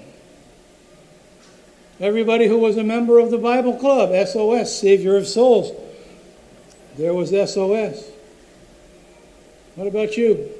Everybody 2.00 2.48
who 2.48 2.58
was 2.58 2.76
a 2.76 2.82
member 2.82 3.18
of 3.18 3.30
the 3.30 3.38
Bible 3.38 3.76
Club, 3.76 4.10
SOS, 4.26 4.78
Savior 4.78 5.16
of 5.16 5.26
Souls, 5.26 5.72
there 6.96 7.14
was 7.14 7.30
SOS. 7.30 8.10
What 9.74 9.86
about 9.86 10.16
you? 10.16 10.50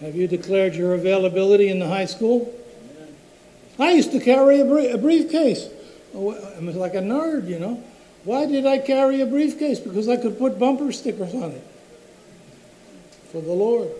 Have 0.00 0.14
you 0.14 0.26
declared 0.26 0.74
your 0.74 0.94
availability 0.94 1.68
in 1.68 1.78
the 1.78 1.88
high 1.88 2.06
school? 2.06 2.52
I 3.78 3.92
used 3.92 4.12
to 4.12 4.20
carry 4.20 4.60
a, 4.60 4.64
brief, 4.64 4.94
a 4.94 4.98
briefcase. 4.98 5.68
Oh, 6.14 6.32
I 6.32 6.60
was 6.60 6.76
like 6.76 6.94
a 6.94 7.00
nerd, 7.00 7.48
you 7.48 7.58
know. 7.58 7.82
Why 8.24 8.46
did 8.46 8.66
I 8.66 8.78
carry 8.78 9.20
a 9.20 9.26
briefcase? 9.26 9.78
Because 9.78 10.08
I 10.08 10.16
could 10.16 10.38
put 10.38 10.58
bumper 10.58 10.90
stickers 10.92 11.34
on 11.34 11.50
it 11.52 11.64
for 13.30 13.40
the 13.40 13.52
Lord. 13.52 13.90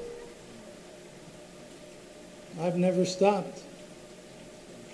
I've 2.60 2.76
never 2.76 3.04
stopped. 3.04 3.60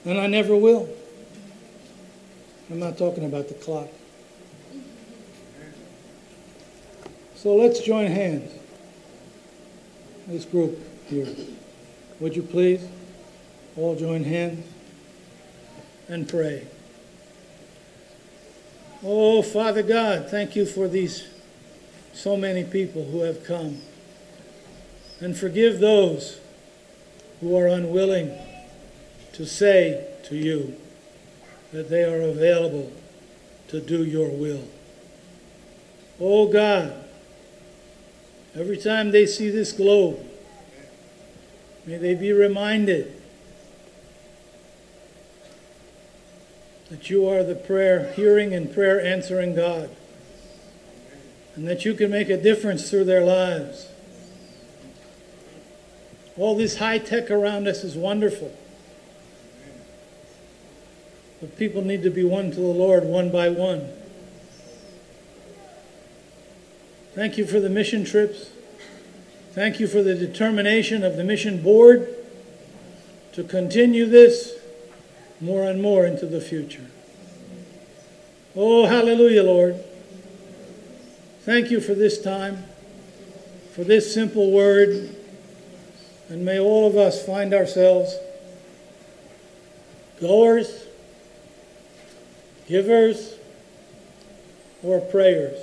And 0.05 0.19
I 0.19 0.27
never 0.27 0.57
will. 0.57 0.89
I'm 2.71 2.79
not 2.79 2.97
talking 2.97 3.25
about 3.25 3.49
the 3.49 3.55
clock. 3.55 3.89
So 7.35 7.55
let's 7.55 7.81
join 7.81 8.07
hands. 8.07 8.51
This 10.27 10.45
group 10.45 10.79
here. 11.09 11.27
Would 12.21 12.35
you 12.35 12.43
please 12.43 12.87
all 13.77 13.95
join 13.95 14.25
hands 14.25 14.67
and 16.09 16.29
pray? 16.29 16.67
Oh, 19.03 19.41
Father 19.41 19.83
God, 19.83 20.29
thank 20.31 20.55
you 20.55 20.67
for 20.67 20.87
these 20.87 21.27
so 22.13 22.37
many 22.37 22.65
people 22.65 23.05
who 23.05 23.21
have 23.21 23.45
come. 23.45 23.81
And 25.21 25.37
forgive 25.37 25.81
those 25.81 26.39
who 27.41 27.57
are 27.57 27.67
unwilling 27.67 28.37
to 29.33 29.47
say 29.47 30.07
to 30.25 30.37
you 30.37 30.77
that 31.73 31.89
they 31.89 32.05
are 32.05 32.21
available 32.21 32.93
to 33.69 33.81
do 33.81 34.05
your 34.05 34.29
will. 34.29 34.65
Oh 36.21 36.49
God, 36.49 36.93
every 38.55 38.77
time 38.77 39.13
they 39.13 39.25
see 39.25 39.49
this 39.49 39.73
globe, 39.73 40.19
may 41.87 41.97
they 41.97 42.15
be 42.15 42.33
reminded 42.33 43.20
that 46.91 47.09
you 47.09 47.27
are 47.29 47.45
the 47.45 47.55
prayer 47.55 48.13
hearing 48.15 48.53
and 48.53 48.75
prayer 48.75 49.01
answering 49.01 49.55
God, 49.55 49.89
and 51.55 51.67
that 51.67 51.85
you 51.85 51.95
can 51.95 52.11
make 52.11 52.29
a 52.29 52.37
difference 52.37 52.91
through 52.91 53.05
their 53.05 53.25
lives. 53.25 53.87
All 56.37 56.57
this 56.57 56.79
high 56.79 56.99
tech 56.99 57.31
around 57.31 57.69
us 57.69 57.85
is 57.85 57.97
wonderful. 57.97 58.53
But 61.41 61.57
people 61.57 61.83
need 61.83 62.03
to 62.03 62.11
be 62.11 62.25
won 62.25 62.51
to 62.51 62.57
the 62.57 62.63
Lord 62.63 63.05
one 63.05 63.31
by 63.31 63.49
one. 63.49 63.89
Thank 67.15 67.39
you 67.39 67.47
for 67.47 67.61
the 67.61 67.71
mission 67.71 68.05
trips. 68.05 68.51
Thank 69.53 69.81
you 69.81 69.87
for 69.87 70.03
the 70.03 70.15
determination 70.15 71.03
of 71.03 71.17
the 71.17 71.25
mission 71.25 71.63
board 71.63 72.09
to 73.33 73.43
continue 73.43 74.07
this 74.07 74.60
more 75.41 75.65
and 75.65 75.81
more 75.81 76.07
into 76.07 76.27
the 76.27 76.41
future. 76.41 76.87
Oh, 78.57 78.87
hallelujah, 78.87 79.43
Lord. 79.43 79.83
Thank 81.43 81.71
you 81.71 81.81
for 81.81 81.95
this 81.95 82.21
time, 82.21 82.65
for 83.75 83.85
this 83.85 84.13
simple 84.13 84.51
word, 84.51 85.15
and 86.29 86.45
may 86.45 86.61
all 86.61 86.87
of 86.87 86.97
us 86.97 87.25
find 87.25 87.55
ourselves 87.55 88.15
goers 90.21 90.87
givers, 92.71 93.35
or 94.85 95.01
prayers. 95.01 95.59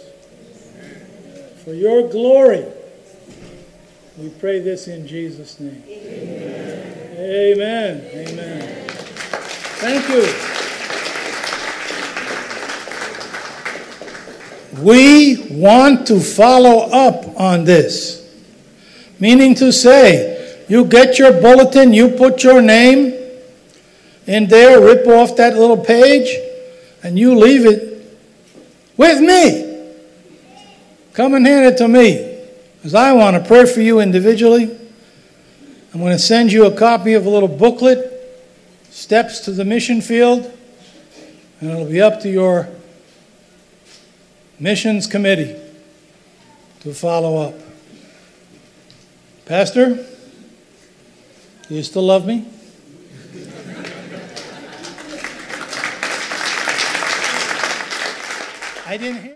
For 1.63 1.73
your 1.73 2.09
glory, 2.09 2.65
we 4.17 4.29
pray 4.29 4.59
this 4.59 4.89
in 4.89 5.07
Jesus' 5.07 5.57
name. 5.57 5.83
Amen. 5.87 7.15
Amen. 7.17 8.27
Amen. 8.27 8.86
Thank 9.79 10.09
you. 10.09 10.25
We 14.83 15.47
want 15.51 16.07
to 16.07 16.19
follow 16.19 16.89
up 16.91 17.39
on 17.39 17.63
this. 17.63 18.23
Meaning 19.19 19.55
to 19.55 19.71
say, 19.71 20.65
you 20.67 20.85
get 20.85 21.17
your 21.17 21.31
bulletin, 21.31 21.93
you 21.93 22.09
put 22.09 22.43
your 22.43 22.61
name 22.61 23.13
in 24.25 24.47
there, 24.47 24.81
rip 24.81 25.07
off 25.07 25.35
that 25.37 25.55
little 25.55 25.77
page, 25.77 26.35
and 27.03 27.17
you 27.17 27.35
leave 27.35 27.65
it 27.65 28.17
with 28.97 29.21
me. 29.21 29.93
Come 31.13 31.33
and 31.33 31.47
hand 31.47 31.65
it 31.65 31.77
to 31.77 31.87
me 31.87 32.45
because 32.75 32.93
I 32.93 33.13
want 33.13 33.35
to 33.35 33.47
pray 33.47 33.65
for 33.65 33.81
you 33.81 33.99
individually. 33.99 34.75
I'm 35.93 35.99
going 35.99 36.11
to 36.11 36.19
send 36.19 36.51
you 36.51 36.65
a 36.65 36.75
copy 36.75 37.13
of 37.13 37.25
a 37.25 37.29
little 37.29 37.47
booklet, 37.47 38.16
Steps 38.97 39.41
to 39.41 39.51
the 39.51 39.63
Mission 39.63 40.01
Field, 40.01 40.51
and 41.61 41.69
it'll 41.69 41.85
be 41.85 42.01
up 42.01 42.19
to 42.21 42.29
your 42.29 42.67
missions 44.59 45.05
committee 45.05 45.55
to 46.79 46.95
follow 46.95 47.37
up. 47.37 47.53
Pastor, 49.45 50.03
do 51.67 51.75
you 51.75 51.83
still 51.83 52.01
love 52.01 52.25
me? 52.25 52.43
I 58.87 58.97
didn't 58.97 59.17
hear. 59.17 59.23